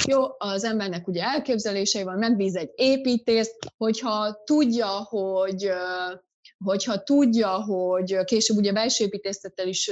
Jó, 0.07 0.19
az 0.37 0.63
embernek 0.63 1.07
ugye 1.07 1.23
elképzelései 1.23 2.03
van, 2.03 2.17
megbíz 2.17 2.55
egy 2.55 2.71
építészt, 2.75 3.55
hogyha 3.77 4.41
tudja, 4.45 4.87
hogy 4.87 5.65
uh, 5.65 6.19
hogyha 6.63 7.03
tudja, 7.03 7.49
hogy 7.49 8.23
később 8.23 8.57
ugye 8.57 8.71
belső 8.71 9.03
építészettel 9.03 9.67
is 9.67 9.91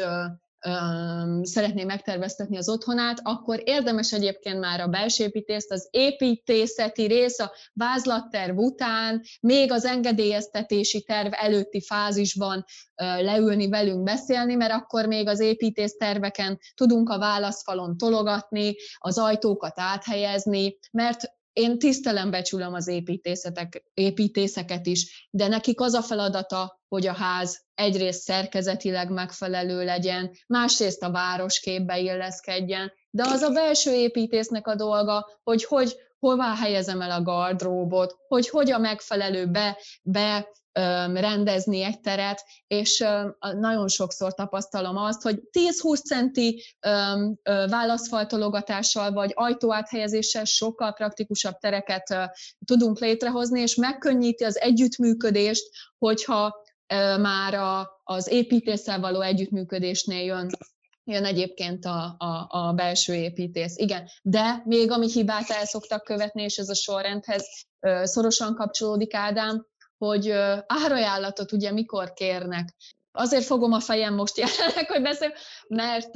szeretné 1.41 1.83
megterveztetni 1.83 2.57
az 2.57 2.69
otthonát, 2.69 3.19
akkor 3.23 3.61
érdemes 3.63 4.11
egyébként 4.11 4.59
már 4.59 4.79
a 4.79 4.87
belső 4.87 5.23
építést, 5.23 5.71
az 5.71 5.87
építészeti 5.91 7.05
rész, 7.05 7.39
a 7.39 7.51
vázlatterv 7.73 8.57
után, 8.57 9.21
még 9.41 9.71
az 9.71 9.85
engedélyeztetési 9.85 11.01
terv 11.01 11.31
előtti 11.31 11.81
fázisban 11.81 12.65
leülni 12.95 13.69
velünk 13.69 14.03
beszélni, 14.03 14.55
mert 14.55 14.73
akkor 14.73 15.05
még 15.05 15.27
az 15.27 15.39
építész 15.39 15.95
terveken 15.97 16.59
tudunk 16.75 17.09
a 17.09 17.19
válaszfalon 17.19 17.97
tologatni, 17.97 18.75
az 18.97 19.17
ajtókat 19.17 19.79
áthelyezni, 19.79 20.77
mert 20.91 21.37
én 21.59 21.79
tisztelem, 21.79 22.31
becsülöm 22.31 22.73
az 22.73 22.87
építészetek, 22.87 23.83
építészeket 23.93 24.85
is, 24.85 25.27
de 25.31 25.47
nekik 25.47 25.81
az 25.81 25.93
a 25.93 26.01
feladata, 26.01 26.81
hogy 26.87 27.07
a 27.07 27.13
ház 27.13 27.61
egyrészt 27.73 28.21
szerkezetileg 28.21 29.09
megfelelő 29.09 29.83
legyen, 29.83 30.31
másrészt 30.47 31.03
a 31.03 31.11
városképbe 31.11 31.99
illeszkedjen, 31.99 32.91
de 33.09 33.23
az 33.27 33.41
a 33.41 33.49
belső 33.49 33.93
építésznek 33.93 34.67
a 34.67 34.75
dolga, 34.75 35.39
hogy 35.43 35.63
hogy 35.63 35.95
hová 36.19 36.55
helyezem 36.55 37.01
el 37.01 37.11
a 37.11 37.21
gardróbot, 37.21 38.15
hogy 38.27 38.49
hogy 38.49 38.71
a 38.71 38.77
megfelelő 38.77 39.45
be, 39.45 39.77
be 40.01 40.47
rendezni 41.13 41.83
egy 41.83 41.99
teret, 41.99 42.43
és 42.67 43.05
nagyon 43.39 43.87
sokszor 43.87 44.33
tapasztalom 44.33 44.97
azt, 44.97 45.21
hogy 45.21 45.41
10-20 45.59 46.03
centi 46.03 46.63
válaszfaltologatással 47.69 49.11
vagy 49.11 49.31
ajtóáthelyezéssel 49.35 50.45
sokkal 50.45 50.93
praktikusabb 50.93 51.57
tereket 51.57 52.31
tudunk 52.65 52.99
létrehozni, 52.99 53.61
és 53.61 53.75
megkönnyíti 53.75 54.43
az 54.43 54.59
együttműködést, 54.59 55.63
hogyha 55.97 56.55
már 57.19 57.53
a, 57.53 58.01
az 58.03 58.27
építéssel 58.27 58.99
való 58.99 59.21
együttműködésnél 59.21 60.23
jön 60.23 60.49
jön 61.09 61.25
egyébként 61.25 61.85
a, 61.85 62.15
a, 62.17 62.47
a 62.49 62.73
belső 62.73 63.13
építész. 63.13 63.77
Igen, 63.77 64.09
de 64.21 64.61
még 64.65 64.91
ami 64.91 65.11
hibát 65.11 65.49
el 65.49 65.65
szoktak 65.65 66.03
követni, 66.03 66.43
és 66.43 66.57
ez 66.57 66.69
a 66.69 66.75
sorrendhez 66.75 67.45
szorosan 68.03 68.55
kapcsolódik, 68.55 69.13
Ádám, 69.13 69.67
hogy 69.97 70.29
árajánlatot 70.67 71.51
ugye 71.51 71.71
mikor 71.71 72.13
kérnek. 72.13 72.75
Azért 73.11 73.43
fogom 73.43 73.71
a 73.71 73.79
fejem 73.79 74.13
most 74.13 74.37
jelenleg, 74.37 74.87
hogy 74.87 75.01
beszél, 75.01 75.33
mert 75.67 76.09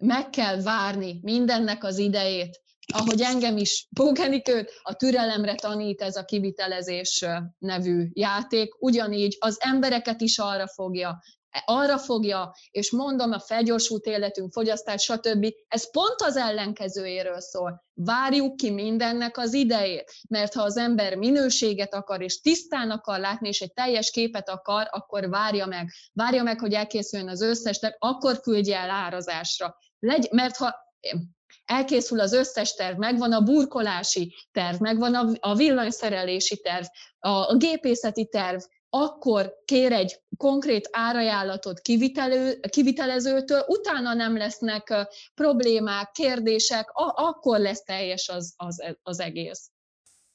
meg 0.00 0.30
kell 0.30 0.62
várni 0.62 1.18
mindennek 1.22 1.84
az 1.84 1.98
idejét. 1.98 2.60
Ahogy 2.94 3.20
engem 3.20 3.56
is 3.56 3.88
Pókenikőt, 3.94 4.70
a 4.82 4.96
türelemre 4.96 5.54
tanít 5.54 6.00
ez 6.00 6.16
a 6.16 6.24
kivitelezés 6.24 7.24
nevű 7.58 8.08
játék, 8.12 8.82
ugyanígy 8.82 9.36
az 9.40 9.56
embereket 9.60 10.20
is 10.20 10.38
arra 10.38 10.68
fogja 10.68 11.22
arra 11.64 11.98
fogja, 11.98 12.54
és 12.70 12.90
mondom, 12.90 13.32
a 13.32 13.40
felgyorsult 13.40 14.04
életünk, 14.04 14.52
fogyasztás, 14.52 15.02
stb. 15.02 15.46
Ez 15.68 15.90
pont 15.90 16.20
az 16.20 16.36
ellenkezőjéről 16.36 17.40
szól. 17.40 17.84
Várjuk 17.94 18.56
ki 18.56 18.70
mindennek 18.70 19.38
az 19.38 19.52
idejét, 19.54 20.12
mert 20.28 20.54
ha 20.54 20.62
az 20.62 20.76
ember 20.76 21.16
minőséget 21.16 21.94
akar, 21.94 22.22
és 22.22 22.40
tisztán 22.40 22.90
akar 22.90 23.18
látni, 23.18 23.48
és 23.48 23.60
egy 23.60 23.72
teljes 23.72 24.10
képet 24.10 24.48
akar, 24.48 24.88
akkor 24.90 25.28
várja 25.28 25.66
meg. 25.66 25.92
Várja 26.12 26.42
meg, 26.42 26.60
hogy 26.60 26.72
elkészüljön 26.72 27.28
az 27.28 27.40
összes, 27.40 27.80
akkor 27.98 28.40
küldje 28.40 28.78
el 28.78 28.90
árazásra. 28.90 29.76
Legy, 29.98 30.28
mert 30.30 30.56
ha 30.56 30.74
elkészül 31.64 32.20
az 32.20 32.32
összes 32.32 32.74
terv, 32.74 32.98
megvan 32.98 33.32
a 33.32 33.40
burkolási 33.40 34.34
terv, 34.52 34.80
megvan 34.80 35.14
a, 35.40 35.54
villanyszerelési 35.54 36.60
terv, 36.60 36.84
a 37.18 37.56
gépészeti 37.56 38.28
terv, 38.28 38.60
akkor 38.94 39.52
kér 39.64 39.92
egy 39.92 40.22
konkrét 40.36 40.88
árajánlatot 40.92 41.80
kivitelő, 41.80 42.60
kivitelezőtől, 42.68 43.64
utána 43.66 44.14
nem 44.14 44.36
lesznek 44.36 45.08
problémák, 45.34 46.10
kérdések, 46.10 46.90
akkor 47.14 47.58
lesz 47.58 47.82
teljes 47.82 48.28
az, 48.28 48.54
az, 48.56 48.96
az 49.02 49.20
egész. 49.20 49.70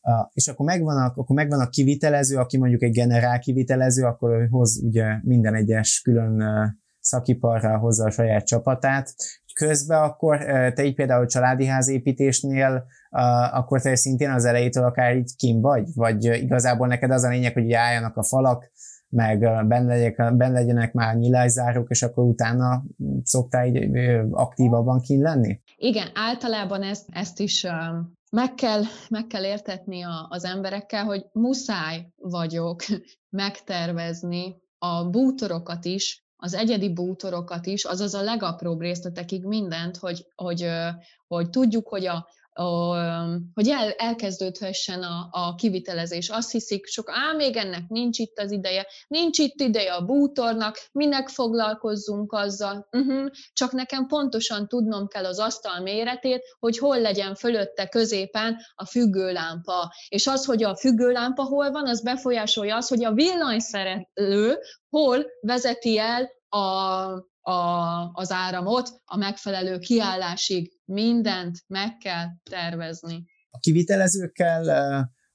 Uh, 0.02 0.28
és 0.34 0.48
akkor 0.48 0.66
megvan, 0.66 0.98
a, 0.98 1.06
akkor 1.06 1.36
megvan 1.36 1.60
a 1.60 1.70
kivitelező, 1.70 2.38
aki 2.38 2.58
mondjuk 2.58 2.82
egy 2.82 2.92
generál 2.92 3.40
kivitelező, 3.40 4.04
akkor 4.04 4.48
hoz 4.50 4.84
ugye 4.84 5.20
minden 5.24 5.56
egyes 5.56 6.02
külön 6.02 6.44
szakiparral 7.00 7.78
hozza 7.78 8.06
a 8.06 8.12
saját 8.12 8.46
csapatát, 8.46 9.14
közben 9.54 10.02
akkor 10.02 10.38
te 10.74 10.84
így 10.84 10.96
például 10.96 11.26
családi 11.26 11.66
házépítésnél, 11.66 12.86
akkor 13.52 13.82
te 13.82 13.96
szintén 13.96 14.30
az 14.30 14.46
elejétől 14.46 14.84
akár 14.84 15.16
így 15.16 15.36
kim 15.36 15.62
vagy? 15.62 15.88
Vagy 15.96 16.24
igazából 16.24 16.88
neked 16.88 17.12
az 17.12 17.24
a 17.24 17.30
lényeg, 17.30 17.54
hogy 17.54 17.72
álljanak 17.72 18.18
a 18.18 18.24
falak, 18.24 18.72
meg 19.10 19.40
benne, 19.68 19.94
legyek, 19.94 20.16
benne 20.16 20.60
legyenek 20.60 20.94
már 20.94 21.16
nyilászárók, 21.16 21.90
és 21.90 22.04
akkor 22.04 22.24
utána 22.24 22.84
szoktál 23.24 23.66
így 23.66 23.90
aktívabban 24.32 25.02
kín 25.02 25.22
lenni? 25.22 25.62
Igen, 25.76 26.08
általában 26.14 26.84
ezt, 26.84 27.06
ezt 27.12 27.40
is 27.40 27.66
meg 28.32 28.54
kell, 28.54 28.82
meg 29.10 29.28
kell 29.28 29.44
értetni 29.44 30.02
a, 30.02 30.28
az 30.30 30.44
emberekkel, 30.44 31.04
hogy 31.04 31.26
muszáj 31.32 32.08
vagyok 32.16 32.82
megtervezni 33.30 34.56
a 34.78 35.10
bútorokat 35.10 35.86
is, 35.86 36.26
az 36.36 36.54
egyedi 36.54 36.94
bútorokat 36.94 37.66
is, 37.66 37.84
azaz 37.84 38.14
a 38.14 38.22
legapróbb 38.22 38.82
részletekig 38.82 39.46
mindent, 39.46 39.98
hogy, 39.98 40.28
hogy, 40.36 40.70
hogy 41.28 41.50
tudjuk, 41.50 41.88
hogy 41.88 42.06
a, 42.06 42.28
hogy 43.54 43.70
el, 43.70 43.92
elkezdődhessen 43.92 45.04
a, 45.04 45.28
a 45.32 45.56
kivitelezés. 45.56 46.30
Azt 46.30 46.52
hiszik 46.52 46.86
sok, 46.86 47.10
á, 47.10 47.34
még 47.36 47.56
ennek 47.56 47.88
nincs 47.88 48.20
itt 48.20 48.40
az 48.40 48.52
ideje, 48.52 48.88
nincs 49.08 49.38
itt 49.38 49.60
ideje 49.60 49.94
a 49.94 50.06
bútornak, 50.06 50.88
minek 50.92 51.28
foglalkozzunk 51.28 52.34
azzal. 52.34 52.88
Uh-huh. 52.92 53.30
Csak 53.54 53.72
nekem 53.72 54.08
pontosan 54.08 54.68
tudnom 54.68 55.08
kell 55.08 55.26
az 55.26 55.40
asztal 55.40 55.80
méretét, 55.80 56.56
hogy 56.60 56.78
hol 56.78 57.02
legyen 57.02 57.36
fölötte 57.36 57.88
középen 57.88 58.58
a 58.76 58.86
függőlámpa. 58.86 59.94
És 60.08 60.28
az, 60.28 60.46
hogy 60.46 60.64
a 60.64 60.76
függőlámpa 60.76 61.44
hol 61.44 61.72
van, 61.72 61.88
az 61.88 62.04
befolyásolja 62.04 62.76
az, 62.76 62.88
hogy 62.88 63.04
a 63.04 63.14
villanyszerelő 63.14 64.60
hol 64.90 65.26
vezeti 65.42 65.98
el 65.98 66.30
a, 66.50 66.58
a, 67.52 68.12
az 68.14 68.32
áramot 68.32 68.90
a 69.06 69.18
megfelelő 69.18 69.80
kiállásig. 69.80 70.77
Mindent 70.88 71.58
meg 71.68 71.98
kell 71.98 72.26
tervezni. 72.50 73.24
A 73.50 73.60
kivitelezőkkel 73.60 74.66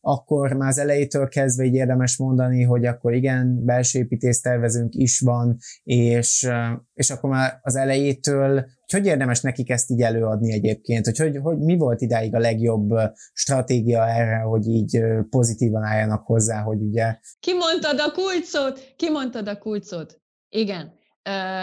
akkor 0.04 0.52
már 0.52 0.68
az 0.68 0.78
elejétől 0.78 1.28
kezdve 1.28 1.64
így 1.64 1.74
érdemes 1.74 2.16
mondani, 2.16 2.62
hogy 2.62 2.84
akkor 2.84 3.14
igen, 3.14 3.64
belső 3.64 3.98
építésztervezőnk 3.98 4.94
is 4.94 5.20
van, 5.20 5.56
és, 5.82 6.48
és 6.94 7.10
akkor 7.10 7.30
már 7.30 7.58
az 7.62 7.76
elejétől, 7.76 8.54
hogy, 8.54 8.92
hogy 8.92 9.06
érdemes 9.06 9.40
nekik 9.40 9.70
ezt 9.70 9.90
így 9.90 10.00
előadni 10.00 10.52
egyébként, 10.52 11.04
hogy, 11.04 11.18
hogy, 11.18 11.36
hogy 11.42 11.58
mi 11.58 11.76
volt 11.76 12.00
idáig 12.00 12.34
a 12.34 12.38
legjobb 12.38 12.90
stratégia 13.32 14.08
erre, 14.08 14.38
hogy 14.38 14.66
így 14.66 15.00
pozitívan 15.30 15.82
álljanak 15.82 16.26
hozzá, 16.26 16.60
hogy 16.60 16.80
ugye... 16.80 17.18
Kimondtad 17.40 18.00
a 18.00 18.12
kulcsot, 18.12 18.94
kimondtad 18.96 19.48
a 19.48 19.58
kulcsot. 19.58 20.20
Igen, 20.48 20.92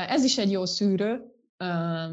ez 0.08 0.24
is 0.24 0.38
egy 0.38 0.52
jó 0.52 0.66
szűrő 0.66 1.22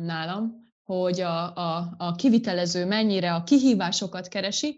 nálam, 0.04 0.65
hogy 0.86 1.20
a, 1.20 1.56
a, 1.56 1.94
a 1.96 2.14
kivitelező 2.14 2.86
mennyire 2.86 3.34
a 3.34 3.42
kihívásokat 3.42 4.28
keresi, 4.28 4.76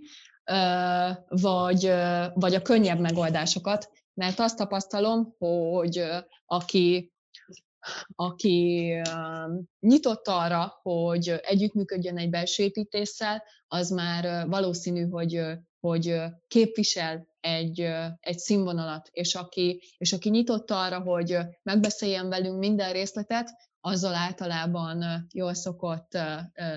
vagy, 1.28 1.92
vagy 2.34 2.54
a 2.54 2.62
könnyebb 2.62 3.00
megoldásokat, 3.00 3.90
mert 4.14 4.38
azt 4.38 4.56
tapasztalom, 4.56 5.34
hogy 5.38 6.04
aki, 6.46 7.12
aki 8.14 8.94
nyitott 9.80 10.28
arra, 10.28 10.78
hogy 10.82 11.28
együttműködjön 11.42 12.18
egy 12.18 12.30
belső 12.30 12.62
építéssel, 12.62 13.42
az 13.66 13.90
már 13.90 14.48
valószínű, 14.48 15.08
hogy, 15.08 15.42
hogy 15.80 16.20
képvisel 16.46 17.28
egy, 17.40 17.80
egy 18.20 18.38
színvonalat, 18.38 19.08
és 19.12 19.34
aki, 19.34 19.82
és 19.98 20.12
aki 20.12 20.28
nyitott 20.28 20.70
arra, 20.70 21.00
hogy 21.00 21.38
megbeszéljen 21.62 22.28
velünk 22.28 22.58
minden 22.58 22.92
részletet, 22.92 23.50
azzal 23.80 24.14
általában 24.14 25.26
jól 25.32 25.54
szokott 25.54 26.18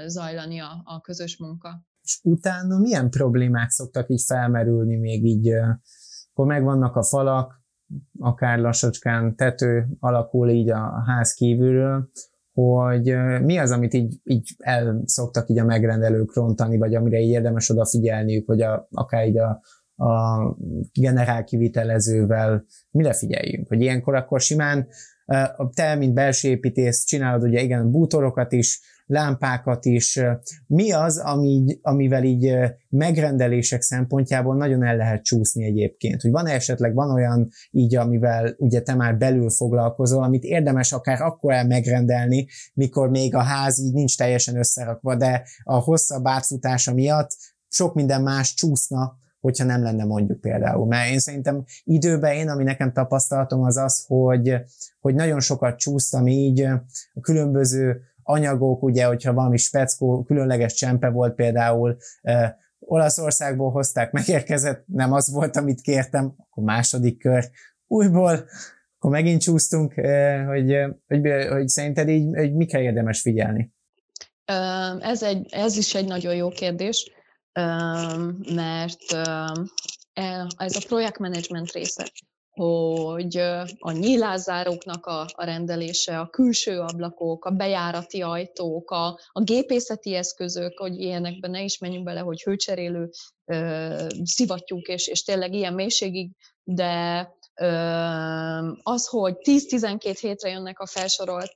zajlani 0.05 0.59
a, 0.59 0.81
a 0.83 1.01
közös 1.01 1.37
munka. 1.37 1.85
És 2.01 2.19
utána 2.23 2.77
milyen 2.77 3.09
problémák 3.09 3.69
szoktak 3.69 4.09
így 4.09 4.23
felmerülni 4.25 4.95
még 4.95 5.25
így, 5.25 5.49
akkor 6.31 6.45
megvannak 6.45 6.95
a 6.95 7.03
falak, 7.03 7.61
akár 8.19 8.59
lassacskán 8.59 9.35
tető 9.35 9.87
alakul 9.99 10.49
így 10.49 10.69
a 10.69 11.03
ház 11.05 11.33
kívülről, 11.33 12.09
hogy 12.51 13.15
mi 13.43 13.57
az, 13.57 13.71
amit 13.71 13.93
így, 13.93 14.19
így 14.23 14.55
el 14.57 15.01
szoktak 15.05 15.49
így 15.49 15.59
a 15.59 15.65
megrendelők 15.65 16.35
rontani, 16.35 16.77
vagy 16.77 16.95
amire 16.95 17.19
így 17.19 17.29
érdemes 17.29 17.69
odafigyelniük, 17.69 18.47
hogy 18.47 18.61
a, 18.61 18.87
akár 18.91 19.27
így 19.27 19.37
a, 19.37 19.61
a 19.95 20.39
generál 20.93 21.43
kivitelezővel 21.43 22.65
mire 22.91 23.13
figyeljünk, 23.13 23.67
hogy 23.67 23.81
ilyenkor 23.81 24.15
akkor 24.15 24.41
simán 24.41 24.87
te, 25.73 25.95
mint 25.95 26.13
belső 26.13 26.49
építész 26.49 27.03
csinálod 27.03 27.43
ugye 27.43 27.61
igen, 27.61 27.91
bútorokat 27.91 28.51
is, 28.51 28.81
lámpákat 29.11 29.85
is. 29.85 30.19
Mi 30.67 30.91
az, 30.91 31.17
ami, 31.17 31.79
amivel 31.81 32.23
így 32.23 32.53
megrendelések 32.89 33.81
szempontjából 33.81 34.55
nagyon 34.55 34.83
el 34.83 34.95
lehet 34.95 35.23
csúszni 35.23 35.63
egyébként? 35.65 36.21
Hogy 36.21 36.31
van 36.31 36.47
-e 36.47 36.53
esetleg 36.53 36.93
van 36.93 37.11
olyan 37.11 37.49
így, 37.71 37.95
amivel 37.95 38.55
ugye 38.57 38.81
te 38.81 38.95
már 38.95 39.17
belül 39.17 39.49
foglalkozol, 39.49 40.23
amit 40.23 40.43
érdemes 40.43 40.91
akár 40.91 41.21
akkor 41.21 41.53
el 41.53 41.67
megrendelni, 41.67 42.47
mikor 42.73 43.09
még 43.09 43.35
a 43.35 43.41
ház 43.41 43.79
így 43.79 43.93
nincs 43.93 44.17
teljesen 44.17 44.57
összerakva, 44.57 45.15
de 45.15 45.43
a 45.63 45.75
hosszabb 45.75 46.27
átfutása 46.27 46.93
miatt 46.93 47.29
sok 47.67 47.93
minden 47.93 48.21
más 48.21 48.53
csúszna, 48.53 49.19
hogyha 49.39 49.65
nem 49.65 49.83
lenne 49.83 50.03
mondjuk 50.03 50.39
például. 50.39 50.87
Mert 50.87 51.09
én 51.09 51.19
szerintem 51.19 51.63
időben 51.83 52.33
én, 52.33 52.49
ami 52.49 52.63
nekem 52.63 52.93
tapasztalatom 52.93 53.63
az 53.63 53.77
az, 53.77 54.05
hogy, 54.07 54.55
hogy 55.01 55.13
nagyon 55.13 55.39
sokat 55.39 55.77
csúsztam 55.77 56.27
így 56.27 56.61
a 57.13 57.19
különböző 57.21 58.01
anyagok, 58.23 58.83
ugye, 58.83 59.05
hogyha 59.05 59.33
valami 59.33 59.57
speckó, 59.57 60.23
különleges 60.23 60.73
csempe 60.73 61.09
volt 61.09 61.35
például, 61.35 61.97
Olaszországból 62.79 63.71
hozták, 63.71 64.11
megérkezett, 64.21 64.83
nem 64.87 65.13
az 65.13 65.31
volt, 65.31 65.55
amit 65.55 65.81
kértem, 65.81 66.33
akkor 66.37 66.63
második 66.63 67.19
kör, 67.19 67.49
újból, 67.87 68.45
akkor 68.97 69.11
megint 69.11 69.41
csúsztunk, 69.41 69.93
hogy, 70.47 70.77
hogy, 71.07 71.21
hogy 71.49 71.67
szerinted 71.67 72.09
így 72.09 72.35
hogy 72.35 72.53
mikre 72.53 72.81
érdemes 72.81 73.21
figyelni? 73.21 73.73
Ez, 74.99 75.23
egy, 75.23 75.47
ez 75.51 75.77
is 75.77 75.95
egy 75.95 76.07
nagyon 76.07 76.35
jó 76.35 76.49
kérdés 76.49 77.11
mert 78.53 79.11
e, 80.13 80.47
ez 80.57 80.75
a 80.75 80.85
projektmenedzsment 80.87 81.71
része, 81.71 82.11
hogy 82.51 83.37
a 83.79 83.91
nyílászáróknak 83.91 85.05
a, 85.05 85.25
a 85.31 85.43
rendelése, 85.43 86.19
a 86.19 86.29
külső 86.29 86.79
ablakok, 86.79 87.45
a 87.45 87.51
bejárati 87.51 88.21
ajtók, 88.21 88.91
a, 88.91 89.19
a 89.31 89.41
gépészeti 89.41 90.15
eszközök, 90.15 90.77
hogy 90.77 90.99
ilyenekben 90.99 91.51
ne 91.51 91.63
is 91.63 91.77
menjünk 91.77 92.05
bele, 92.05 92.19
hogy 92.19 92.41
hőcserélő 92.41 93.09
szivattyúk, 94.23 94.87
és, 94.87 95.07
és 95.07 95.23
tényleg 95.23 95.53
ilyen 95.53 95.73
mélységig, 95.73 96.31
de 96.63 97.27
az, 98.83 99.07
hogy 99.07 99.35
10-12 99.43 100.17
hétre 100.19 100.49
jönnek 100.49 100.79
a 100.79 100.85
felsorolt 100.85 101.53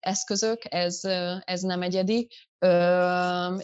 eszközök, 0.00 0.62
ez, 0.64 1.00
ez 1.44 1.60
nem 1.60 1.82
egyedi, 1.82 2.28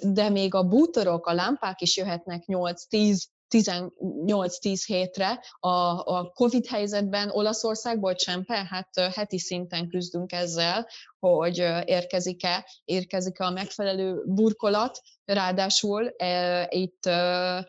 de 0.02 0.28
még 0.30 0.54
a 0.54 0.62
bútorok, 0.62 1.26
a 1.26 1.32
lámpák 1.32 1.80
is 1.80 1.96
jöhetnek 1.96 2.44
8-10 2.46 3.22
18-10 3.52 4.82
hétre. 4.86 5.40
A, 5.60 5.68
a 6.16 6.32
COVID 6.34 6.66
helyzetben 6.66 7.30
Olaszországból 7.30 8.14
Csempe, 8.14 8.66
hát 8.70 8.88
heti 9.14 9.38
szinten 9.38 9.88
küzdünk 9.88 10.32
ezzel, 10.32 10.88
hogy 11.18 11.58
érkezik-e, 11.84 12.66
érkezik-e 12.84 13.44
a 13.44 13.50
megfelelő 13.50 14.22
burkolat, 14.26 15.00
ráadásul 15.24 16.14
e, 16.16 16.66
itt 16.70 17.06
e, 17.06 17.68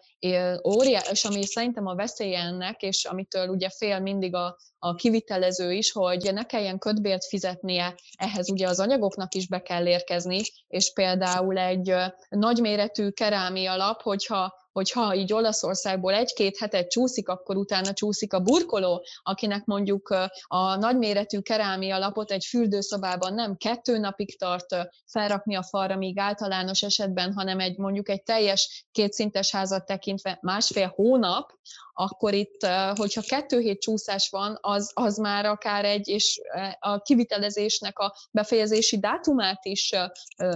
óriás, 0.67 1.25
ami 1.25 1.45
szerintem 1.45 1.85
a 1.85 1.95
veszélye 1.95 2.39
ennek, 2.39 2.81
és 2.81 3.05
amitől 3.05 3.47
ugye 3.47 3.69
fél 3.69 3.99
mindig 3.99 4.35
a, 4.35 4.57
a 4.79 4.95
kivitelező 4.95 5.71
is, 5.71 5.91
hogy 5.91 6.33
ne 6.33 6.45
kelljen 6.45 6.79
kötbért 6.79 7.25
fizetnie, 7.25 7.95
ehhez 8.17 8.49
ugye 8.49 8.67
az 8.67 8.79
anyagoknak 8.79 9.33
is 9.33 9.47
be 9.47 9.61
kell 9.61 9.87
érkezni, 9.87 10.41
és 10.67 10.93
például 10.93 11.57
egy 11.57 11.95
nagyméretű 12.29 13.09
kerámia 13.09 13.75
lap, 13.75 14.01
hogyha 14.01 14.61
hogyha 14.73 15.15
így 15.15 15.33
Olaszországból 15.33 16.13
egy-két 16.13 16.57
hetet 16.57 16.89
csúszik, 16.89 17.29
akkor 17.29 17.55
utána 17.55 17.93
csúszik 17.93 18.33
a 18.33 18.39
burkoló, 18.39 19.05
akinek 19.23 19.65
mondjuk 19.65 20.09
a 20.47 20.75
nagyméretű 20.75 21.39
kerámia 21.39 21.97
lapot 21.97 22.31
egy 22.31 22.45
fürdőszobában 22.45 23.33
nem 23.33 23.57
kettő 23.57 23.97
napig 23.97 24.37
tart 24.37 24.75
felrakni 25.05 25.55
a 25.55 25.63
falra, 25.63 25.95
míg 25.95 26.19
általános 26.19 26.81
esetben, 26.81 27.33
hanem 27.33 27.59
egy 27.59 27.77
mondjuk 27.77 28.09
egy 28.09 28.23
teljes 28.23 28.87
kétszintes 28.91 29.51
házat 29.51 29.85
tekintve 29.85 30.37
másfél 30.41 30.87
hónap, 30.95 31.51
akkor 31.93 32.33
itt, 32.33 32.65
hogyha 32.95 33.21
kettő 33.21 33.59
hét 33.59 33.81
csúszás 33.81 34.29
van, 34.29 34.57
az, 34.61 34.91
az 34.93 35.17
már 35.17 35.45
akár 35.45 35.85
egy, 35.85 36.07
és 36.07 36.41
a 36.79 37.01
kivitelezésnek 37.01 37.99
a 37.99 38.15
befejezési 38.31 38.99
dátumát 38.99 39.65
is 39.65 39.91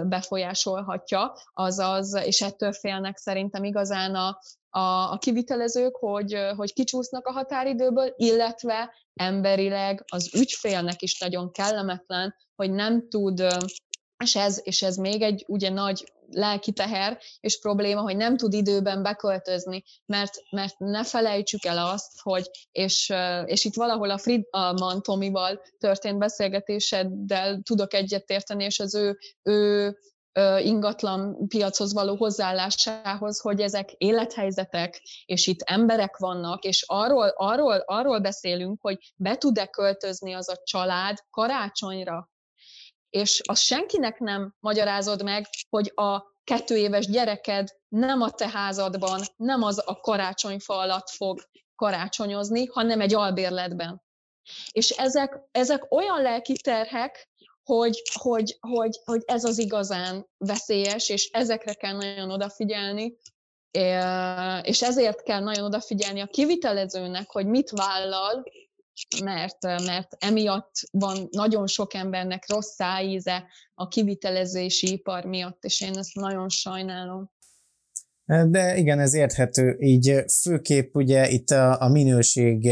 befolyásolhatja, 0.03 1.33
azaz, 1.53 2.13
és 2.13 2.41
ettől 2.41 2.73
félnek 2.73 3.17
szerintem 3.17 3.63
igazán 3.63 4.15
a, 4.15 4.39
a, 4.69 5.11
a 5.11 5.17
kivitelezők, 5.17 5.95
hogy, 5.95 6.37
hogy 6.55 6.73
kicsúsznak 6.73 7.25
a 7.25 7.31
határidőből, 7.31 8.13
illetve 8.15 8.93
emberileg 9.13 10.03
az 10.07 10.35
ügyfélnek 10.35 11.01
is 11.01 11.19
nagyon 11.19 11.51
kellemetlen, 11.51 12.35
hogy 12.55 12.71
nem 12.71 13.09
tud 13.09 13.47
és 14.23 14.35
ez, 14.35 14.61
és 14.63 14.83
ez 14.83 14.95
még 14.95 15.21
egy 15.21 15.45
ugye 15.47 15.69
nagy 15.69 16.11
lelki 16.31 16.71
teher 16.71 17.19
és 17.39 17.59
probléma, 17.59 18.01
hogy 18.01 18.15
nem 18.15 18.37
tud 18.37 18.53
időben 18.53 19.03
beköltözni, 19.03 19.83
mert, 20.05 20.33
mert 20.49 20.77
ne 20.77 21.03
felejtsük 21.03 21.65
el 21.65 21.77
azt, 21.77 22.21
hogy, 22.21 22.49
és, 22.71 23.13
és 23.45 23.65
itt 23.65 23.75
valahol 23.75 24.09
a 24.09 24.17
Friedman 24.17 25.01
Tomival 25.01 25.61
történt 25.77 26.17
beszélgetéseddel 26.17 27.61
tudok 27.63 27.93
egyetérteni, 27.93 28.63
és 28.63 28.79
az 28.79 28.95
ő, 28.95 29.17
ő 29.43 29.97
ingatlan 30.59 31.47
piachoz 31.47 31.93
való 31.93 32.15
hozzáállásához, 32.15 33.39
hogy 33.39 33.61
ezek 33.61 33.91
élethelyzetek, 33.91 35.01
és 35.25 35.47
itt 35.47 35.61
emberek 35.61 36.17
vannak, 36.17 36.63
és 36.63 36.83
arról, 36.87 37.33
arról, 37.35 37.83
arról 37.85 38.19
beszélünk, 38.19 38.81
hogy 38.81 39.13
be 39.15 39.35
tud-e 39.35 39.65
költözni 39.65 40.33
az 40.33 40.49
a 40.49 40.61
család 40.63 41.17
karácsonyra, 41.29 42.29
és 43.09 43.41
azt 43.45 43.61
senkinek 43.61 44.19
nem 44.19 44.55
magyarázod 44.59 45.23
meg, 45.23 45.47
hogy 45.69 45.91
a 45.95 46.35
kettő 46.43 46.77
éves 46.77 47.07
gyereked 47.07 47.67
nem 47.87 48.21
a 48.21 48.31
te 48.31 48.49
házadban, 48.49 49.21
nem 49.35 49.63
az 49.63 49.83
a 49.85 49.99
karácsonyfa 49.99 50.77
alatt 50.77 51.09
fog 51.09 51.41
karácsonyozni, 51.75 52.65
hanem 52.65 53.01
egy 53.01 53.13
albérletben. 53.13 54.01
És 54.71 54.89
ezek, 54.89 55.39
ezek 55.51 55.91
olyan 55.91 56.21
lelki 56.21 56.53
terhek, 56.53 57.29
hogy, 57.63 58.01
hogy, 58.13 58.57
hogy, 58.59 58.99
hogy 59.03 59.21
ez 59.25 59.43
az 59.43 59.57
igazán 59.57 60.27
veszélyes, 60.37 61.09
és 61.09 61.29
ezekre 61.31 61.73
kell 61.73 61.95
nagyon 61.95 62.31
odafigyelni, 62.31 63.17
és 64.61 64.81
ezért 64.81 65.23
kell 65.23 65.39
nagyon 65.39 65.65
odafigyelni 65.65 66.19
a 66.19 66.27
kivitelezőnek, 66.27 67.31
hogy 67.31 67.45
mit 67.45 67.69
vállal, 67.69 68.43
mert, 69.23 69.61
mert 69.61 70.15
emiatt 70.19 70.71
van 70.91 71.27
nagyon 71.31 71.67
sok 71.67 71.93
embernek 71.93 72.49
rossz 72.49 72.73
szájíze 72.73 73.45
a 73.73 73.87
kivitelezési 73.87 74.91
ipar 74.91 75.25
miatt, 75.25 75.63
és 75.63 75.81
én 75.81 75.97
ezt 75.97 76.15
nagyon 76.15 76.49
sajnálom. 76.49 77.31
De 78.25 78.77
igen, 78.77 78.99
ez 78.99 79.13
érthető. 79.13 79.77
Így 79.79 80.23
főképp 80.41 80.95
ugye 80.95 81.29
itt 81.29 81.49
a, 81.49 81.81
a 81.81 81.89
minőség 81.89 82.71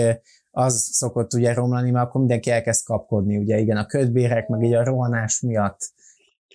az 0.51 0.89
szokott 0.91 1.33
ugye 1.33 1.53
romlani, 1.53 1.91
mert 1.91 2.07
akkor 2.07 2.19
mindenki 2.19 2.51
elkezd 2.51 2.85
kapkodni, 2.85 3.38
ugye 3.38 3.57
igen, 3.57 3.77
a 3.77 3.85
ködbérek, 3.85 4.47
meg 4.47 4.63
így 4.63 4.73
a 4.73 4.83
rohanás 4.83 5.39
miatt 5.39 5.93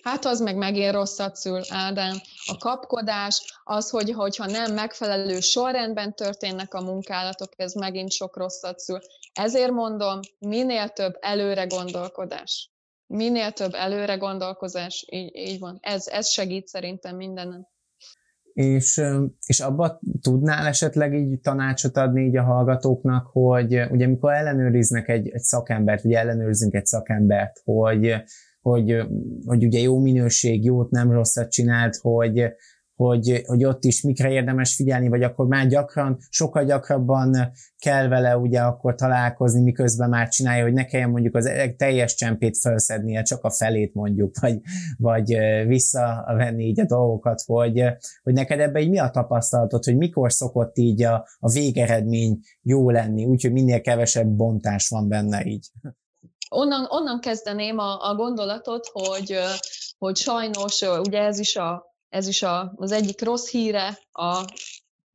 Hát 0.03 0.25
az 0.25 0.39
meg 0.39 0.55
megint 0.55 0.91
rosszat 0.91 1.35
szül, 1.35 1.61
Ádám. 1.69 2.15
A 2.45 2.57
kapkodás, 2.57 3.59
az, 3.63 3.89
hogy, 3.89 4.11
hogyha 4.11 4.45
nem 4.45 4.73
megfelelő 4.73 5.39
sorrendben 5.39 6.15
történnek 6.15 6.73
a 6.73 6.81
munkálatok, 6.81 7.49
ez 7.55 7.73
megint 7.73 8.11
sok 8.11 8.37
rosszat 8.37 8.79
szül. 8.79 8.99
Ezért 9.33 9.71
mondom, 9.71 10.19
minél 10.39 10.89
több 10.89 11.17
előre 11.19 11.65
gondolkodás. 11.65 12.71
Minél 13.07 13.51
több 13.51 13.73
előre 13.73 14.15
gondolkozás, 14.15 15.05
így, 15.09 15.35
így 15.35 15.59
van. 15.59 15.77
Ez, 15.81 16.07
ez 16.07 16.27
segít 16.27 16.67
szerintem 16.67 17.15
mindenen. 17.15 17.67
És, 18.53 19.01
és 19.45 19.59
abba 19.59 19.99
tudnál 20.21 20.67
esetleg 20.67 21.13
így 21.13 21.39
tanácsot 21.39 21.97
adni 21.97 22.21
így 22.21 22.37
a 22.37 22.43
hallgatóknak, 22.43 23.27
hogy 23.31 23.81
ugye 23.91 24.05
amikor 24.05 24.33
ellenőriznek 24.33 25.07
egy, 25.09 25.29
egy 25.29 25.41
szakembert, 25.41 26.05
ugye 26.05 26.19
ellenőrzünk 26.19 26.73
egy 26.73 26.85
szakembert, 26.85 27.61
hogy 27.63 28.23
hogy, 28.61 28.97
hogy 29.45 29.65
ugye 29.65 29.79
jó 29.79 29.99
minőség, 29.99 30.63
jót, 30.63 30.89
nem 30.89 31.11
rosszat 31.11 31.51
csinált, 31.51 31.95
hogy, 31.95 32.53
hogy, 32.95 33.41
hogy 33.45 33.63
ott 33.63 33.83
is 33.83 34.01
mikre 34.01 34.31
érdemes 34.31 34.75
figyelni, 34.75 35.07
vagy 35.07 35.23
akkor 35.23 35.47
már 35.47 35.67
gyakran, 35.67 36.17
sokkal 36.29 36.63
gyakrabban 36.65 37.51
kell 37.77 38.07
vele 38.07 38.37
ugye 38.37 38.59
akkor 38.59 38.95
találkozni, 38.95 39.61
miközben 39.61 40.09
már 40.09 40.27
csinálja, 40.27 40.63
hogy 40.63 40.73
ne 40.73 40.85
kelljen 40.85 41.09
mondjuk 41.09 41.35
az 41.35 41.51
teljes 41.77 42.15
csempét 42.15 42.57
felszednie, 42.57 43.21
csak 43.21 43.43
a 43.43 43.51
felét 43.51 43.93
mondjuk, 43.93 44.39
vagy, 44.39 44.61
vagy 44.97 45.37
visszavenni 45.67 46.63
így 46.63 46.79
a 46.79 46.85
dolgokat, 46.85 47.41
hogy, 47.45 47.83
hogy 48.23 48.33
neked 48.33 48.59
ebben 48.59 48.81
így 48.81 48.89
mi 48.89 48.99
a 48.99 49.09
tapasztalatod, 49.09 49.83
hogy 49.83 49.97
mikor 49.97 50.33
szokott 50.33 50.77
így 50.77 51.03
a, 51.03 51.27
a 51.39 51.51
végeredmény 51.51 52.39
jó 52.61 52.89
lenni, 52.89 53.25
úgyhogy 53.25 53.51
minél 53.51 53.81
kevesebb 53.81 54.27
bontás 54.27 54.89
van 54.89 55.07
benne 55.07 55.45
így 55.45 55.67
onnan, 56.51 56.85
onnan 56.89 57.19
kezdeném 57.19 57.77
a, 57.77 58.09
a 58.09 58.15
gondolatot, 58.15 58.87
hogy, 58.91 59.39
hogy 59.97 60.15
sajnos 60.15 60.81
ugye 60.81 61.21
ez 61.21 61.39
is, 61.39 61.55
a, 61.55 61.95
ez 62.09 62.27
is 62.27 62.43
a, 62.43 62.73
az 62.75 62.91
egyik 62.91 63.21
rossz 63.21 63.49
híre 63.49 63.99
a, 64.11 64.45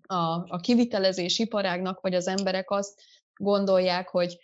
a, 0.07 0.45
a 0.49 0.59
kivitelezés 0.61 1.39
iparágnak, 1.39 1.99
hogy 1.99 2.15
az 2.15 2.27
emberek 2.27 2.71
azt 2.71 3.01
gondolják, 3.35 4.09
hogy 4.09 4.39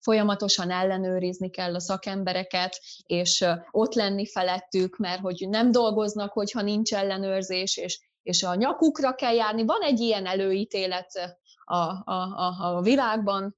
folyamatosan 0.00 0.70
ellenőrizni 0.70 1.50
kell 1.50 1.74
a 1.74 1.80
szakembereket, 1.80 2.80
és 3.06 3.44
ott 3.70 3.94
lenni 3.94 4.26
felettük, 4.26 4.96
mert 4.96 5.20
hogy 5.20 5.46
nem 5.48 5.70
dolgoznak, 5.70 6.32
hogyha 6.32 6.62
nincs 6.62 6.94
ellenőrzés, 6.94 7.76
és, 7.76 8.00
és 8.22 8.42
a 8.42 8.54
nyakukra 8.54 9.14
kell 9.14 9.34
járni. 9.34 9.64
Van 9.64 9.82
egy 9.82 10.00
ilyen 10.00 10.26
előítélet 10.26 11.38
a, 11.64 11.74
a, 11.74 12.12
a, 12.36 12.76
a 12.76 12.80
világban, 12.82 13.56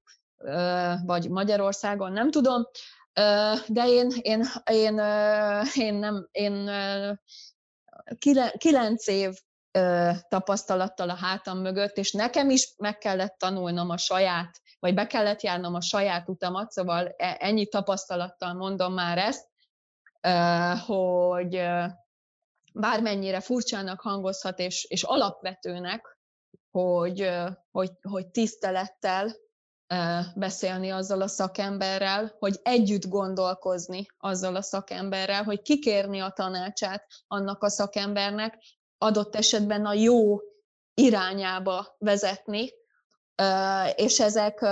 vagy 1.05 1.29
Magyarországon, 1.29 2.13
nem 2.13 2.31
tudom, 2.31 2.69
de 3.67 3.87
én, 3.87 4.11
én, 4.21 4.45
én, 4.71 4.99
én 5.75 5.95
nem, 5.95 6.29
én 6.31 6.71
kilenc 8.59 9.07
év 9.07 9.35
tapasztalattal 10.29 11.11
a 11.11 11.15
hátam 11.15 11.59
mögött, 11.59 11.97
és 11.97 12.13
nekem 12.13 12.51
is 12.51 12.75
meg 12.77 12.99
kellett 12.99 13.39
tanulnom 13.39 13.91
a 13.91 13.97
saját, 13.97 14.61
vagy 14.79 14.95
be 14.95 15.07
kellett 15.07 15.43
járnom 15.43 15.75
a 15.75 15.81
saját 15.81 16.29
utamat, 16.29 16.71
szóval 16.71 17.15
e, 17.17 17.37
ennyi 17.39 17.67
tapasztalattal 17.67 18.55
mondom 18.55 18.93
már 18.93 19.19
ezt, 19.19 19.49
hogy 20.87 21.63
bármennyire 22.73 23.41
furcsának 23.41 24.01
hangozhat, 24.01 24.59
és, 24.59 24.85
és 24.85 25.03
alapvetőnek, 25.03 26.19
hogy, 26.71 27.31
hogy, 27.71 27.91
hogy 28.03 28.27
tisztelettel 28.27 29.33
beszélni 30.35 30.91
azzal 30.91 31.21
a 31.21 31.27
szakemberrel, 31.27 32.35
hogy 32.39 32.61
együtt 32.63 33.09
gondolkozni 33.09 34.07
azzal 34.19 34.57
a 34.57 34.63
szakemberrel, 34.63 35.43
hogy 35.43 35.63
kikérni 35.63 36.21
a 36.21 36.31
tanácsát 36.31 37.07
annak 37.27 37.63
a 37.63 37.69
szakembernek, 37.69 38.59
adott 38.99 39.37
esetben 39.37 39.87
a 39.87 39.93
jó 39.93 40.39
irányába 40.95 41.97
vezetni, 41.99 42.71
és 43.95 44.21
ezek 44.21 44.67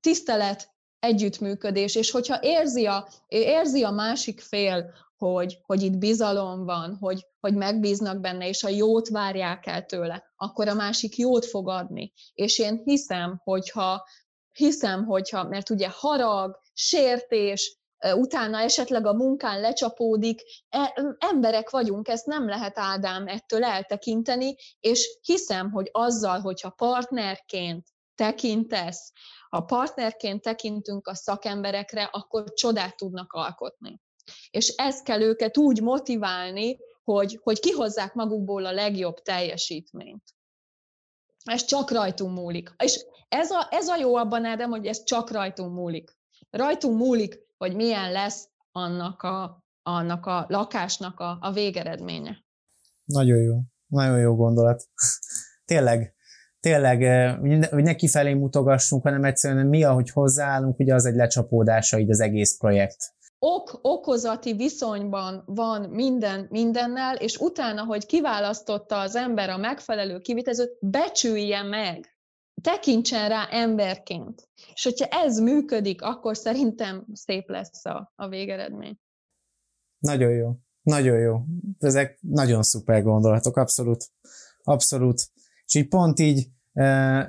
tisztelet, 0.00 0.72
együttműködés, 0.98 1.94
és 1.94 2.10
hogyha 2.10 2.38
érzi 2.42 2.86
a, 2.86 3.08
érzi 3.28 3.82
a 3.82 3.90
másik 3.90 4.40
fél, 4.40 4.92
hogy, 5.16 5.58
hogy 5.62 5.82
itt 5.82 5.96
bizalom 5.98 6.64
van, 6.64 6.96
hogy, 7.00 7.26
hogy 7.40 7.54
megbíznak 7.54 8.20
benne, 8.20 8.48
és 8.48 8.64
a 8.64 8.68
jót 8.68 9.08
várják 9.08 9.66
el 9.66 9.84
tőle, 9.84 10.32
akkor 10.36 10.68
a 10.68 10.74
másik 10.74 11.16
jót 11.16 11.44
fog 11.44 11.68
adni. 11.68 12.12
És 12.34 12.58
én 12.58 12.80
hiszem, 12.84 13.40
hogyha, 13.44 14.06
hiszem, 14.52 15.04
hogyha, 15.04 15.44
mert 15.44 15.70
ugye 15.70 15.88
harag, 15.90 16.58
sértés, 16.72 17.78
utána 18.12 18.58
esetleg 18.58 19.06
a 19.06 19.14
munkán 19.14 19.60
lecsapódik. 19.60 20.42
E, 20.68 21.16
emberek 21.18 21.70
vagyunk, 21.70 22.08
ezt 22.08 22.26
nem 22.26 22.48
lehet 22.48 22.78
Ádám 22.78 23.26
ettől 23.26 23.64
eltekinteni, 23.64 24.56
és 24.80 25.18
hiszem, 25.22 25.70
hogy 25.70 25.88
azzal, 25.92 26.40
hogyha 26.40 26.70
partnerként 26.70 27.86
tekintesz, 28.14 29.12
ha 29.48 29.60
partnerként 29.60 30.42
tekintünk 30.42 31.06
a 31.06 31.14
szakemberekre, 31.14 32.02
akkor 32.12 32.52
csodát 32.52 32.96
tudnak 32.96 33.32
alkotni. 33.32 34.00
És 34.50 34.68
ezt 34.68 35.04
kell 35.04 35.20
őket 35.20 35.56
úgy 35.56 35.82
motiválni, 35.82 36.76
hogy, 37.04 37.40
hogy 37.42 37.60
kihozzák 37.60 38.14
magukból 38.14 38.66
a 38.66 38.72
legjobb 38.72 39.22
teljesítményt. 39.22 40.22
Ez 41.44 41.64
csak 41.64 41.90
rajtunk 41.90 42.38
múlik. 42.38 42.74
És 42.82 43.04
ez 43.28 43.50
a, 43.50 43.68
ez 43.70 43.88
a 43.88 43.96
jó 43.96 44.16
abban, 44.16 44.44
Ádám, 44.44 44.70
hogy 44.70 44.86
ez 44.86 45.04
csak 45.04 45.30
rajtunk 45.30 45.74
múlik. 45.74 46.16
Rajtunk 46.50 46.98
múlik, 46.98 47.38
hogy 47.56 47.74
milyen 47.74 48.12
lesz 48.12 48.48
annak 48.72 49.22
a, 49.22 49.64
annak 49.82 50.26
a 50.26 50.46
lakásnak 50.48 51.20
a, 51.20 51.38
a 51.40 51.52
végeredménye. 51.52 52.44
Nagyon 53.04 53.38
jó. 53.38 53.54
Nagyon 53.86 54.18
jó 54.18 54.34
gondolat. 54.34 54.84
Tényleg, 55.64 56.14
tényleg, 56.60 56.98
hogy 57.70 57.82
ne 57.82 57.94
kifelé 57.94 58.32
mutogassunk, 58.32 59.02
hanem 59.02 59.24
egyszerűen 59.24 59.66
mi, 59.66 59.84
ahogy 59.84 60.10
hozzáállunk, 60.10 60.78
ugye 60.78 60.94
az 60.94 61.04
egy 61.04 61.14
lecsapódása 61.14 61.98
így 61.98 62.10
az 62.10 62.20
egész 62.20 62.56
projekt 62.56 63.14
ok-okozati 63.38 64.52
viszonyban 64.52 65.42
van 65.46 65.90
minden 65.90 66.46
mindennel, 66.50 67.16
és 67.16 67.36
utána, 67.36 67.84
hogy 67.84 68.06
kiválasztotta 68.06 69.00
az 69.00 69.16
ember 69.16 69.50
a 69.50 69.56
megfelelő 69.56 70.18
kivitelezőt, 70.18 70.76
becsülje 70.80 71.62
meg, 71.62 72.18
tekintsen 72.62 73.28
rá 73.28 73.48
emberként. 73.50 74.48
És 74.74 74.84
hogyha 74.84 75.06
ez 75.06 75.38
működik, 75.38 76.02
akkor 76.02 76.36
szerintem 76.36 77.06
szép 77.12 77.48
lesz 77.48 77.84
a, 77.84 78.12
a 78.16 78.28
végeredmény. 78.28 78.98
Nagyon 79.98 80.30
jó. 80.30 80.50
Nagyon 80.82 81.18
jó. 81.18 81.40
Ezek 81.78 82.18
nagyon 82.20 82.62
szuper 82.62 83.02
gondolatok, 83.02 83.56
abszolút. 83.56 84.04
Abszolút. 84.62 85.22
És 85.66 85.74
így 85.74 85.88
pont 85.88 86.18
így 86.18 86.48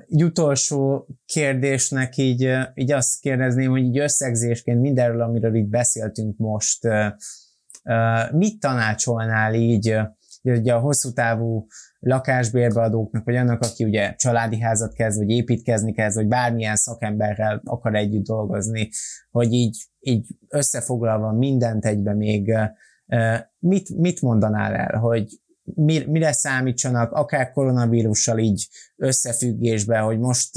egy 0.07 0.23
utolsó 0.23 1.07
kérdésnek 1.25 2.17
így, 2.17 2.51
így 2.73 2.91
azt 2.91 3.19
kérdezném, 3.19 3.69
hogy 3.69 3.83
így 3.83 3.99
összegzésként 3.99 4.81
mindenről, 4.81 5.21
amiről 5.21 5.55
így 5.55 5.69
beszéltünk 5.69 6.37
most, 6.37 6.87
mit 8.31 8.59
tanácsolnál 8.59 9.53
így 9.53 9.97
ugye 10.43 10.73
a 10.73 10.79
hosszú 10.79 11.11
távú 11.11 11.67
lakásbérbeadóknak, 11.99 13.25
vagy 13.25 13.35
annak, 13.35 13.61
aki 13.61 13.83
ugye 13.83 14.15
családi 14.15 14.59
házat 14.59 14.93
kezd, 14.93 15.17
vagy 15.17 15.29
építkezni 15.29 15.93
kezd, 15.93 16.15
vagy 16.15 16.27
bármilyen 16.27 16.75
szakemberrel 16.75 17.61
akar 17.63 17.95
együtt 17.95 18.25
dolgozni, 18.25 18.89
hogy 19.31 19.53
így, 19.53 19.77
így 19.99 20.27
összefoglalva 20.49 21.31
mindent 21.31 21.85
egybe 21.85 22.13
még 22.13 22.53
mit, 23.59 23.89
mit 23.97 24.21
mondanál 24.21 24.73
el, 24.73 24.99
hogy 24.99 25.39
mire 26.07 26.31
számítsanak, 26.31 27.11
akár 27.11 27.51
koronavírussal 27.51 28.37
így 28.37 28.67
összefüggésben, 28.95 30.03
hogy 30.03 30.19
most 30.19 30.49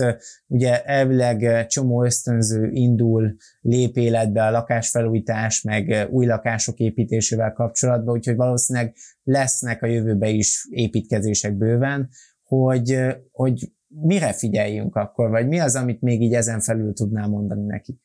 ugye 0.47 0.85
elvileg 0.85 1.67
csomó 1.67 2.05
ösztönző 2.05 2.71
indul, 2.71 3.37
lép 3.61 3.97
életbe 3.97 4.47
a 4.47 4.51
lakásfelújítás, 4.51 5.63
meg 5.63 6.09
új 6.11 6.27
lakások 6.27 6.79
építésével 6.79 7.53
kapcsolatban, 7.53 8.15
úgyhogy 8.15 8.37
valószínűleg 8.37 8.95
lesznek 9.23 9.83
a 9.83 9.87
jövőben 9.87 10.35
is 10.35 10.67
építkezések 10.71 11.57
bőven, 11.57 12.09
hogy, 12.43 12.99
hogy 13.33 13.73
mire 13.89 14.33
figyeljünk 14.33 14.97
akkor, 14.97 15.31
vagy 15.31 15.49
mi 15.49 15.59
az, 15.59 15.75
amit 15.75 16.01
még 16.01 16.23
így 16.23 16.35
ezen 16.35 16.61
felül 16.61 16.93
tudnám 16.93 17.31
mondani 17.31 17.67
nekik? 17.67 17.97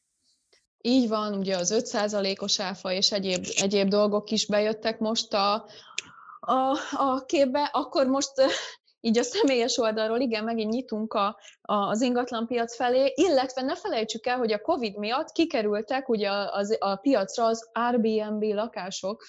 Így 0.86 1.08
van, 1.08 1.38
ugye 1.38 1.58
az 1.58 1.92
5%-os 1.94 2.60
áfa 2.60 2.92
és 2.92 3.12
egyéb, 3.12 3.46
egyéb 3.62 3.88
dolgok 3.88 4.30
is 4.30 4.48
bejöttek 4.48 5.00
most 5.00 5.34
a, 5.34 5.66
a, 6.46 6.78
a 6.92 7.26
képbe, 7.26 7.70
akkor 7.72 8.08
most 8.08 8.32
így 9.00 9.18
a 9.18 9.24
személyes 9.24 9.78
oldalról 9.78 10.20
igen, 10.20 10.44
megint 10.44 10.72
nyitunk 10.72 11.14
a, 11.14 11.40
a, 11.62 11.74
az 11.74 12.02
ingatlanpiac 12.02 12.76
felé, 12.76 13.14
illetve 13.16 13.62
ne 13.62 13.76
felejtsük 13.76 14.26
el, 14.26 14.38
hogy 14.38 14.52
a 14.52 14.62
COVID 14.62 14.98
miatt 14.98 15.32
kikerültek 15.32 16.10
ugye 16.10 16.30
az, 16.30 16.78
a 16.80 16.96
piacra 16.96 17.46
az 17.46 17.70
Airbnb 17.74 18.44
lakások, 18.44 19.24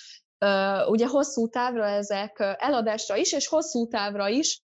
ugye 0.86 1.06
hosszú 1.06 1.48
távra 1.48 1.86
ezek 1.86 2.56
eladásra 2.58 3.16
is, 3.16 3.32
és 3.32 3.48
hosszú 3.48 3.88
távra 3.88 4.28
is 4.28 4.62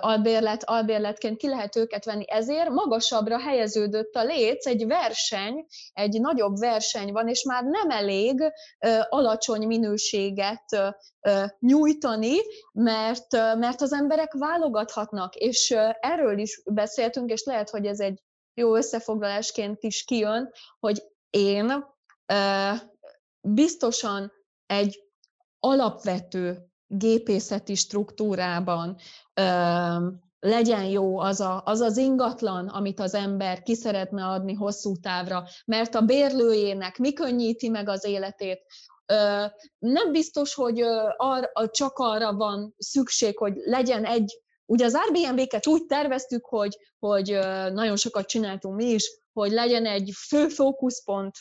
albérlet, 0.00 0.64
albérletként 0.64 1.36
ki 1.36 1.48
lehet 1.48 1.76
őket 1.76 2.04
venni. 2.04 2.24
Ezért 2.30 2.68
magasabbra 2.68 3.40
helyeződött 3.40 4.14
a 4.14 4.24
léc, 4.24 4.66
egy 4.66 4.86
verseny, 4.86 5.66
egy 5.92 6.20
nagyobb 6.20 6.58
verseny 6.58 7.12
van, 7.12 7.28
és 7.28 7.42
már 7.42 7.64
nem 7.64 7.90
elég 7.90 8.52
alacsony 9.08 9.66
minőséget 9.66 10.94
nyújtani, 11.58 12.36
mert, 12.72 13.32
mert 13.32 13.80
az 13.80 13.92
emberek 13.92 14.32
válogathatnak, 14.32 15.34
és 15.34 15.70
erről 16.00 16.38
is 16.38 16.62
beszéltünk, 16.64 17.30
és 17.30 17.44
lehet, 17.44 17.70
hogy 17.70 17.86
ez 17.86 18.00
egy 18.00 18.22
jó 18.54 18.76
összefoglalásként 18.76 19.82
is 19.82 20.04
kijön, 20.04 20.52
hogy 20.80 21.02
én 21.30 21.84
biztosan 23.40 24.32
egy 24.66 25.02
alapvető 25.58 26.68
gépészeti 26.98 27.74
struktúrában 27.74 28.96
legyen 30.40 30.84
jó 30.84 31.18
az, 31.18 31.40
a, 31.40 31.62
az 31.64 31.80
az 31.80 31.96
ingatlan, 31.96 32.68
amit 32.68 33.00
az 33.00 33.14
ember 33.14 33.62
ki 33.62 33.74
szeretne 33.74 34.24
adni 34.24 34.52
hosszú 34.52 34.96
távra, 34.96 35.44
mert 35.64 35.94
a 35.94 36.00
bérlőjének 36.00 36.98
mi 36.98 37.12
könnyíti 37.12 37.68
meg 37.68 37.88
az 37.88 38.04
életét, 38.04 38.60
nem 39.78 40.12
biztos, 40.12 40.54
hogy 40.54 40.80
ar, 41.16 41.50
csak 41.70 41.98
arra 41.98 42.34
van 42.34 42.74
szükség, 42.78 43.38
hogy 43.38 43.54
legyen 43.56 44.04
egy, 44.04 44.40
ugye 44.66 44.84
az 44.84 44.94
Airbnb-ket 44.94 45.66
úgy 45.66 45.86
terveztük, 45.86 46.44
hogy, 46.44 46.78
hogy 46.98 47.38
nagyon 47.72 47.96
sokat 47.96 48.26
csináltunk 48.26 48.76
mi 48.76 48.84
is, 48.84 49.18
hogy 49.32 49.52
legyen 49.52 49.86
egy 49.86 50.10
fő 50.28 50.48
fókuszpont 50.48 51.32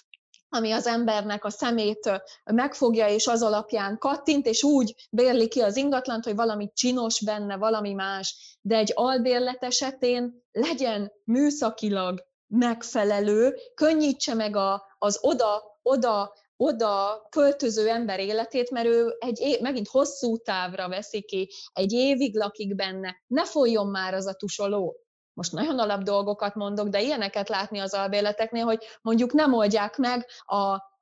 ami 0.56 0.72
az 0.72 0.88
embernek 0.88 1.46
a 1.46 1.50
szemét 1.50 2.22
megfogja, 2.44 3.08
és 3.08 3.28
az 3.28 3.42
alapján 3.44 3.98
kattint, 3.98 4.46
és 4.46 4.64
úgy 4.64 5.08
bérli 5.10 5.48
ki 5.48 5.62
az 5.62 5.76
ingatlant, 5.76 6.24
hogy 6.24 6.36
valami 6.36 6.72
csinos 6.74 7.24
benne, 7.24 7.58
valami 7.58 7.94
más, 7.94 8.58
de 8.62 8.76
egy 8.76 8.92
albérlet 8.96 9.64
esetén 9.64 10.44
legyen 10.52 11.12
műszakilag 11.24 12.24
megfelelő, 12.48 13.56
könnyítse 13.74 14.34
meg 14.34 14.56
a, 14.56 14.84
az 14.98 15.20
oda, 15.22 15.80
oda, 15.82 16.34
oda 16.58 17.26
költöző 17.30 17.90
ember 17.90 18.20
életét, 18.20 18.70
mert 18.70 18.88
ő 18.88 19.16
egy 19.20 19.40
év, 19.40 19.60
megint 19.60 19.88
hosszú 19.88 20.38
távra 20.38 20.90
veszi 20.90 21.22
ki, 21.22 21.50
egy 21.74 21.92
évig 21.92 22.36
lakik 22.36 22.76
benne, 22.76 23.16
ne 23.28 23.46
folyjon 23.46 23.88
már 23.88 24.14
az 24.14 24.28
a 24.28 24.34
tusoló 24.34 25.03
most 25.34 25.52
nagyon 25.52 25.80
alap 25.80 26.02
dolgokat 26.02 26.56
mondok, 26.56 26.88
de 26.88 27.02
ilyeneket 27.02 27.50
látni 27.50 27.80
az 27.80 27.94
albérleteknél, 27.94 28.66
hogy 28.66 28.84
mondjuk 29.02 29.34
nem 29.34 29.54
oldják 29.54 29.98
meg 29.98 30.26
a, 30.46 30.58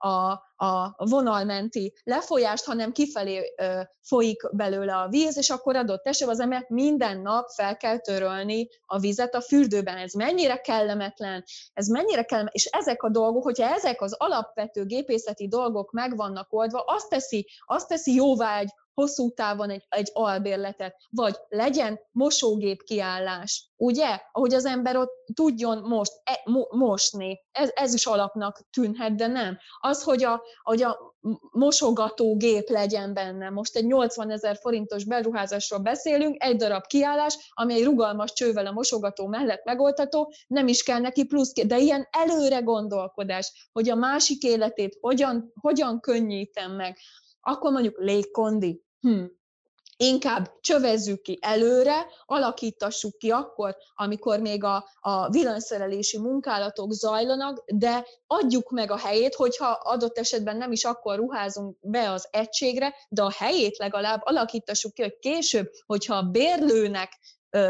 a, 0.07 0.31
a 0.55 0.95
vonalmenti 0.97 1.93
lefolyást, 2.03 2.65
hanem 2.65 2.91
kifelé 2.91 3.53
ö, 3.57 3.81
folyik 4.01 4.49
belőle 4.51 4.95
a 4.95 5.07
víz, 5.07 5.37
és 5.37 5.49
akkor 5.49 5.75
adott 5.75 6.07
esetben 6.07 6.35
az 6.35 6.41
ember 6.41 6.65
minden 6.67 7.21
nap 7.21 7.49
fel 7.49 7.77
kell 7.77 7.97
törölni 7.97 8.67
a 8.85 8.99
vizet 8.99 9.35
a 9.35 9.41
fürdőben. 9.41 9.97
Ez 9.97 10.13
mennyire 10.13 10.57
kellemetlen, 10.57 11.43
ez 11.73 11.87
mennyire 11.87 12.23
kellemetlen, 12.23 12.63
és 12.63 12.65
ezek 12.65 13.03
a 13.03 13.09
dolgok, 13.09 13.43
hogyha 13.43 13.73
ezek 13.73 14.01
az 14.01 14.13
alapvető 14.17 14.85
gépészeti 14.85 15.47
dolgok 15.47 15.91
meg 15.91 16.15
vannak 16.15 16.53
oldva, 16.53 16.83
azt 16.87 17.09
teszi, 17.09 17.47
azt 17.65 17.87
teszi 17.87 18.13
jóvá 18.13 18.59
egy 18.59 18.73
hosszú 19.01 19.33
távon 19.33 19.69
egy, 19.69 19.85
egy 19.89 20.09
albérletet, 20.13 20.95
vagy 21.09 21.35
legyen 21.47 21.99
mosógép 22.11 22.83
kiállás, 22.83 23.69
ugye? 23.75 24.19
Ahogy 24.31 24.53
az 24.53 24.65
ember 24.65 24.95
ott 24.97 25.11
tudjon 25.33 25.77
most, 25.77 26.11
e, 26.23 26.41
mo, 26.43 26.63
mosni. 26.69 27.39
Ez, 27.51 27.69
ez 27.73 27.93
is 27.93 28.05
alapnak 28.05 28.61
tűnhet, 28.71 29.15
de 29.15 29.27
nem. 29.27 29.57
Az, 29.79 30.03
hogy 30.03 30.23
a, 30.23 30.41
hogy 30.61 30.83
a 30.83 31.15
mosogatógép 31.51 32.69
legyen 32.69 33.13
benne. 33.13 33.49
Most 33.49 33.75
egy 33.75 33.85
80 33.85 34.29
ezer 34.29 34.57
forintos 34.57 35.05
beruházásról 35.05 35.79
beszélünk, 35.79 36.43
egy 36.43 36.55
darab 36.55 36.85
kiállás, 36.85 37.51
ami 37.53 37.73
egy 37.73 37.83
rugalmas 37.83 38.33
csővel 38.33 38.65
a 38.65 38.71
mosogató 38.71 39.27
mellett 39.27 39.63
megoldható, 39.63 40.33
nem 40.47 40.67
is 40.67 40.83
kell 40.83 40.99
neki 40.99 41.25
plusz, 41.25 41.53
de 41.53 41.77
ilyen 41.77 42.07
előre 42.11 42.59
gondolkodás, 42.59 43.69
hogy 43.71 43.89
a 43.89 43.95
másik 43.95 44.43
életét 44.43 44.97
hogyan, 44.99 45.51
hogyan 45.61 45.99
könnyítem 45.99 46.71
meg, 46.71 46.97
akkor 47.41 47.71
mondjuk 47.71 47.97
légkondi. 47.97 48.83
Hm. 49.01 49.23
Inkább 49.97 50.51
csövezzük 50.61 51.21
ki 51.21 51.37
előre, 51.41 52.05
alakítassuk 52.25 53.17
ki 53.17 53.31
akkor, 53.31 53.77
amikor 53.95 54.39
még 54.39 54.63
a, 54.63 54.89
a 54.99 55.29
villanyszerelési 55.29 56.17
munkálatok 56.17 56.91
zajlanak, 56.91 57.63
de 57.65 58.05
adjuk 58.27 58.69
meg 58.69 58.91
a 58.91 58.97
helyét, 58.97 59.35
hogyha 59.35 59.67
adott 59.67 60.17
esetben 60.17 60.57
nem 60.57 60.71
is 60.71 60.83
akkor 60.83 61.15
ruházunk 61.15 61.77
be 61.81 62.11
az 62.11 62.27
egységre, 62.31 62.95
de 63.09 63.21
a 63.21 63.31
helyét 63.31 63.77
legalább 63.77 64.21
alakítassuk 64.23 64.93
ki, 64.93 65.01
hogy 65.01 65.19
később, 65.19 65.71
hogyha 65.85 66.15
a 66.15 66.29
bérlőnek 66.29 67.19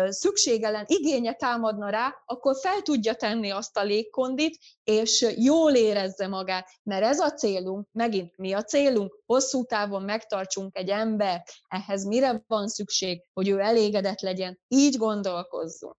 szükség 0.09 0.63
ellen 0.63 0.85
igénye 0.87 1.33
támadna 1.33 1.89
rá, 1.89 2.15
akkor 2.25 2.55
fel 2.61 2.81
tudja 2.81 3.13
tenni 3.13 3.49
azt 3.49 3.77
a 3.77 3.83
légkondit, 3.83 4.57
és 4.83 5.33
jól 5.37 5.75
érezze 5.75 6.27
magát, 6.27 6.69
mert 6.83 7.03
ez 7.03 7.19
a 7.19 7.31
célunk, 7.31 7.87
megint 7.91 8.37
mi 8.37 8.53
a 8.53 8.63
célunk, 8.63 9.19
hosszú 9.25 9.63
távon 9.63 10.01
megtartsunk 10.03 10.77
egy 10.77 10.89
ember, 10.89 11.43
ehhez 11.67 12.05
mire 12.05 12.43
van 12.47 12.67
szükség, 12.67 13.23
hogy 13.33 13.49
ő 13.49 13.59
elégedett 13.59 14.19
legyen, 14.19 14.59
így 14.67 14.97
gondolkozzunk. 14.97 15.95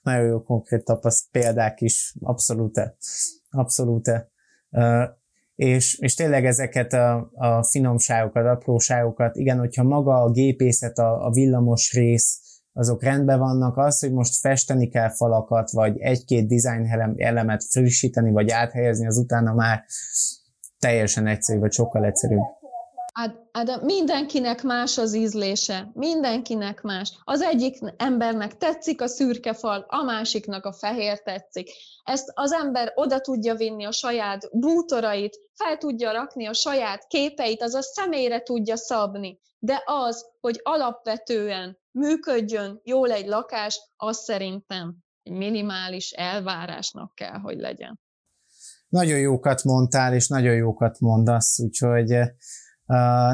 Nagyon 0.00 0.26
jó 0.26 0.42
konkrét 0.42 0.84
tapaszt 0.84 1.30
példák 1.30 1.80
is, 1.80 2.14
abszolút, 2.20 2.80
abszolút. 3.50 4.10
És, 5.54 5.98
és 5.98 6.14
tényleg 6.14 6.46
ezeket 6.46 6.92
a, 6.92 7.30
a 7.32 7.62
finomságokat, 7.62 8.46
apróságokat, 8.46 9.36
igen, 9.36 9.58
hogyha 9.58 9.82
maga 9.82 10.22
a 10.22 10.30
gépészet, 10.30 10.98
a, 10.98 11.26
a 11.26 11.30
villamos 11.30 11.92
rész, 11.92 12.49
azok 12.72 13.02
rendben 13.02 13.38
vannak, 13.38 13.76
az, 13.76 13.98
hogy 13.98 14.12
most 14.12 14.36
festeni 14.40 14.88
kell 14.88 15.10
falakat, 15.10 15.70
vagy 15.70 15.98
egy-két 15.98 16.48
design 16.48 17.16
elemet 17.16 17.64
frissíteni, 17.64 18.30
vagy 18.30 18.50
áthelyezni, 18.50 19.06
az 19.06 19.18
utána 19.18 19.54
már 19.54 19.84
teljesen 20.78 21.26
egyszerű, 21.26 21.58
vagy 21.58 21.72
sokkal 21.72 22.04
egyszerűbb. 22.04 22.58
Hát 23.12 23.82
mindenkinek 23.82 24.62
más 24.62 24.98
az 24.98 25.14
ízlése, 25.14 25.90
mindenkinek 25.92 26.82
más. 26.82 27.12
Az 27.24 27.40
egyik 27.40 27.78
embernek 27.96 28.56
tetszik 28.56 29.00
a 29.00 29.06
szürke 29.06 29.52
fal, 29.52 29.84
a 29.88 30.02
másiknak 30.02 30.64
a 30.64 30.72
fehér 30.72 31.22
tetszik. 31.22 31.70
Ezt 32.04 32.32
az 32.34 32.52
ember 32.52 32.92
oda 32.94 33.20
tudja 33.20 33.54
vinni 33.54 33.84
a 33.84 33.92
saját 33.92 34.48
bútorait, 34.52 35.36
fel 35.54 35.76
tudja 35.76 36.12
rakni 36.12 36.46
a 36.46 36.52
saját 36.52 37.06
képeit, 37.06 37.62
az 37.62 37.74
a 37.74 37.82
személyre 37.82 38.42
tudja 38.42 38.76
szabni. 38.76 39.40
De 39.58 39.82
az, 39.84 40.26
hogy 40.40 40.60
alapvetően 40.62 41.78
működjön 41.90 42.80
jól 42.84 43.10
egy 43.10 43.26
lakás, 43.26 43.90
az 43.96 44.16
szerintem 44.16 44.96
egy 45.22 45.32
minimális 45.32 46.10
elvárásnak 46.10 47.14
kell, 47.14 47.38
hogy 47.38 47.58
legyen. 47.58 48.00
Nagyon 48.88 49.18
jókat 49.18 49.64
mondtál, 49.64 50.14
és 50.14 50.28
nagyon 50.28 50.54
jókat 50.54 51.00
mondasz, 51.00 51.60
úgyhogy 51.60 52.08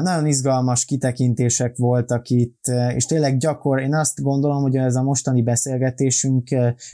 nagyon 0.01 0.25
izgalmas 0.25 0.85
kitekintések 0.85 1.77
voltak 1.77 2.29
itt, 2.29 2.65
és 2.95 3.05
tényleg 3.05 3.37
gyakor, 3.37 3.79
én 3.79 3.95
azt 3.95 4.21
gondolom, 4.21 4.61
hogy 4.61 4.75
ez 4.75 4.95
a 4.95 5.03
mostani 5.03 5.41
beszélgetésünk 5.41 6.49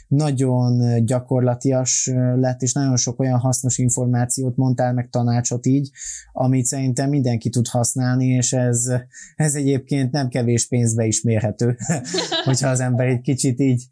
nagyon 0.08 1.04
gyakorlatias 1.04 2.10
lett, 2.34 2.62
és 2.62 2.72
nagyon 2.72 2.96
sok 2.96 3.20
olyan 3.20 3.38
hasznos 3.38 3.78
információt 3.78 4.56
mondtál 4.56 4.92
meg 4.92 5.08
tanácsot 5.10 5.66
így, 5.66 5.90
amit 6.32 6.64
szerintem 6.64 7.08
mindenki 7.08 7.48
tud 7.48 7.68
használni, 7.68 8.26
és 8.26 8.52
ez, 8.52 8.92
ez 9.36 9.54
egyébként 9.54 10.12
nem 10.12 10.28
kevés 10.28 10.68
pénzbe 10.68 11.04
is 11.04 11.22
mérhető, 11.22 11.76
hogyha 12.44 12.68
az 12.68 12.80
ember 12.80 13.06
egy 13.06 13.20
kicsit 13.20 13.60
így 13.60 13.88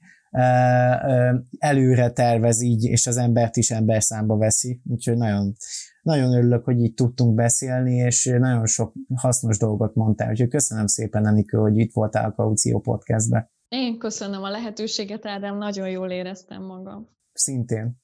előre 1.58 2.10
tervez 2.10 2.62
így, 2.62 2.84
és 2.84 3.06
az 3.06 3.16
embert 3.16 3.56
is 3.56 3.70
emberszámba 3.70 4.36
veszi, 4.36 4.80
úgyhogy 4.84 5.16
nagyon, 5.16 5.54
nagyon 6.02 6.32
örülök, 6.32 6.64
hogy 6.64 6.80
így 6.80 6.94
tudtunk 6.94 7.34
beszélni, 7.34 7.94
és 7.94 8.24
nagyon 8.38 8.66
sok 8.66 8.92
hasznos 9.14 9.58
dolgot 9.58 9.94
mondtál, 9.94 10.30
úgyhogy 10.30 10.48
köszönöm 10.48 10.86
szépen, 10.86 11.26
Enikő, 11.26 11.58
hogy 11.58 11.78
itt 11.78 11.92
voltál 11.92 12.30
a 12.30 12.34
Kaució 12.34 12.80
podcastbe. 12.80 13.50
Én 13.68 13.98
köszönöm 13.98 14.42
a 14.42 14.50
lehetőséget, 14.50 15.26
Ádám, 15.26 15.58
nagyon 15.58 15.90
jól 15.90 16.10
éreztem 16.10 16.62
magam. 16.62 17.08
Szintén. 17.32 18.00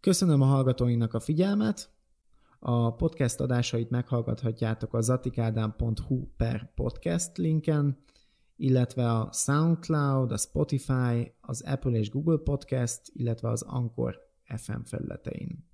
Köszönöm 0.00 0.40
a 0.40 0.44
hallgatóinak 0.44 1.14
a 1.14 1.20
figyelmet. 1.20 1.90
A 2.58 2.94
podcast 2.94 3.40
adásait 3.40 3.90
meghallgathatjátok 3.90 4.94
a 4.94 5.00
zatikádám.hu 5.00 6.26
per 6.36 6.72
podcast 6.74 7.36
linken, 7.36 7.98
illetve 8.56 9.12
a 9.12 9.28
SoundCloud, 9.32 10.32
a 10.32 10.36
Spotify, 10.36 11.34
az 11.40 11.62
Apple 11.62 11.98
és 11.98 12.10
Google 12.10 12.38
Podcast, 12.44 13.00
illetve 13.12 13.48
az 13.48 13.62
Anchor 13.62 14.16
FM 14.56 14.80
felületein. 14.84 15.70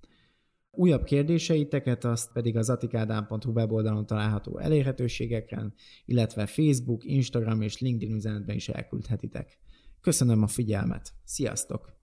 Újabb 0.79 1.03
kérdéseiteket 1.03 2.03
azt 2.03 2.31
pedig 2.31 2.57
az 2.57 2.69
atikádám.hu 2.69 3.51
weboldalon 3.51 4.05
található 4.05 4.57
elérhetőségeken, 4.57 5.73
illetve 6.05 6.45
Facebook, 6.45 7.03
Instagram 7.03 7.61
és 7.61 7.79
LinkedIn 7.79 8.15
üzenetben 8.15 8.55
is 8.55 8.69
elküldhetitek. 8.69 9.57
Köszönöm 10.01 10.43
a 10.43 10.47
figyelmet! 10.47 11.13
Sziasztok! 11.23 11.98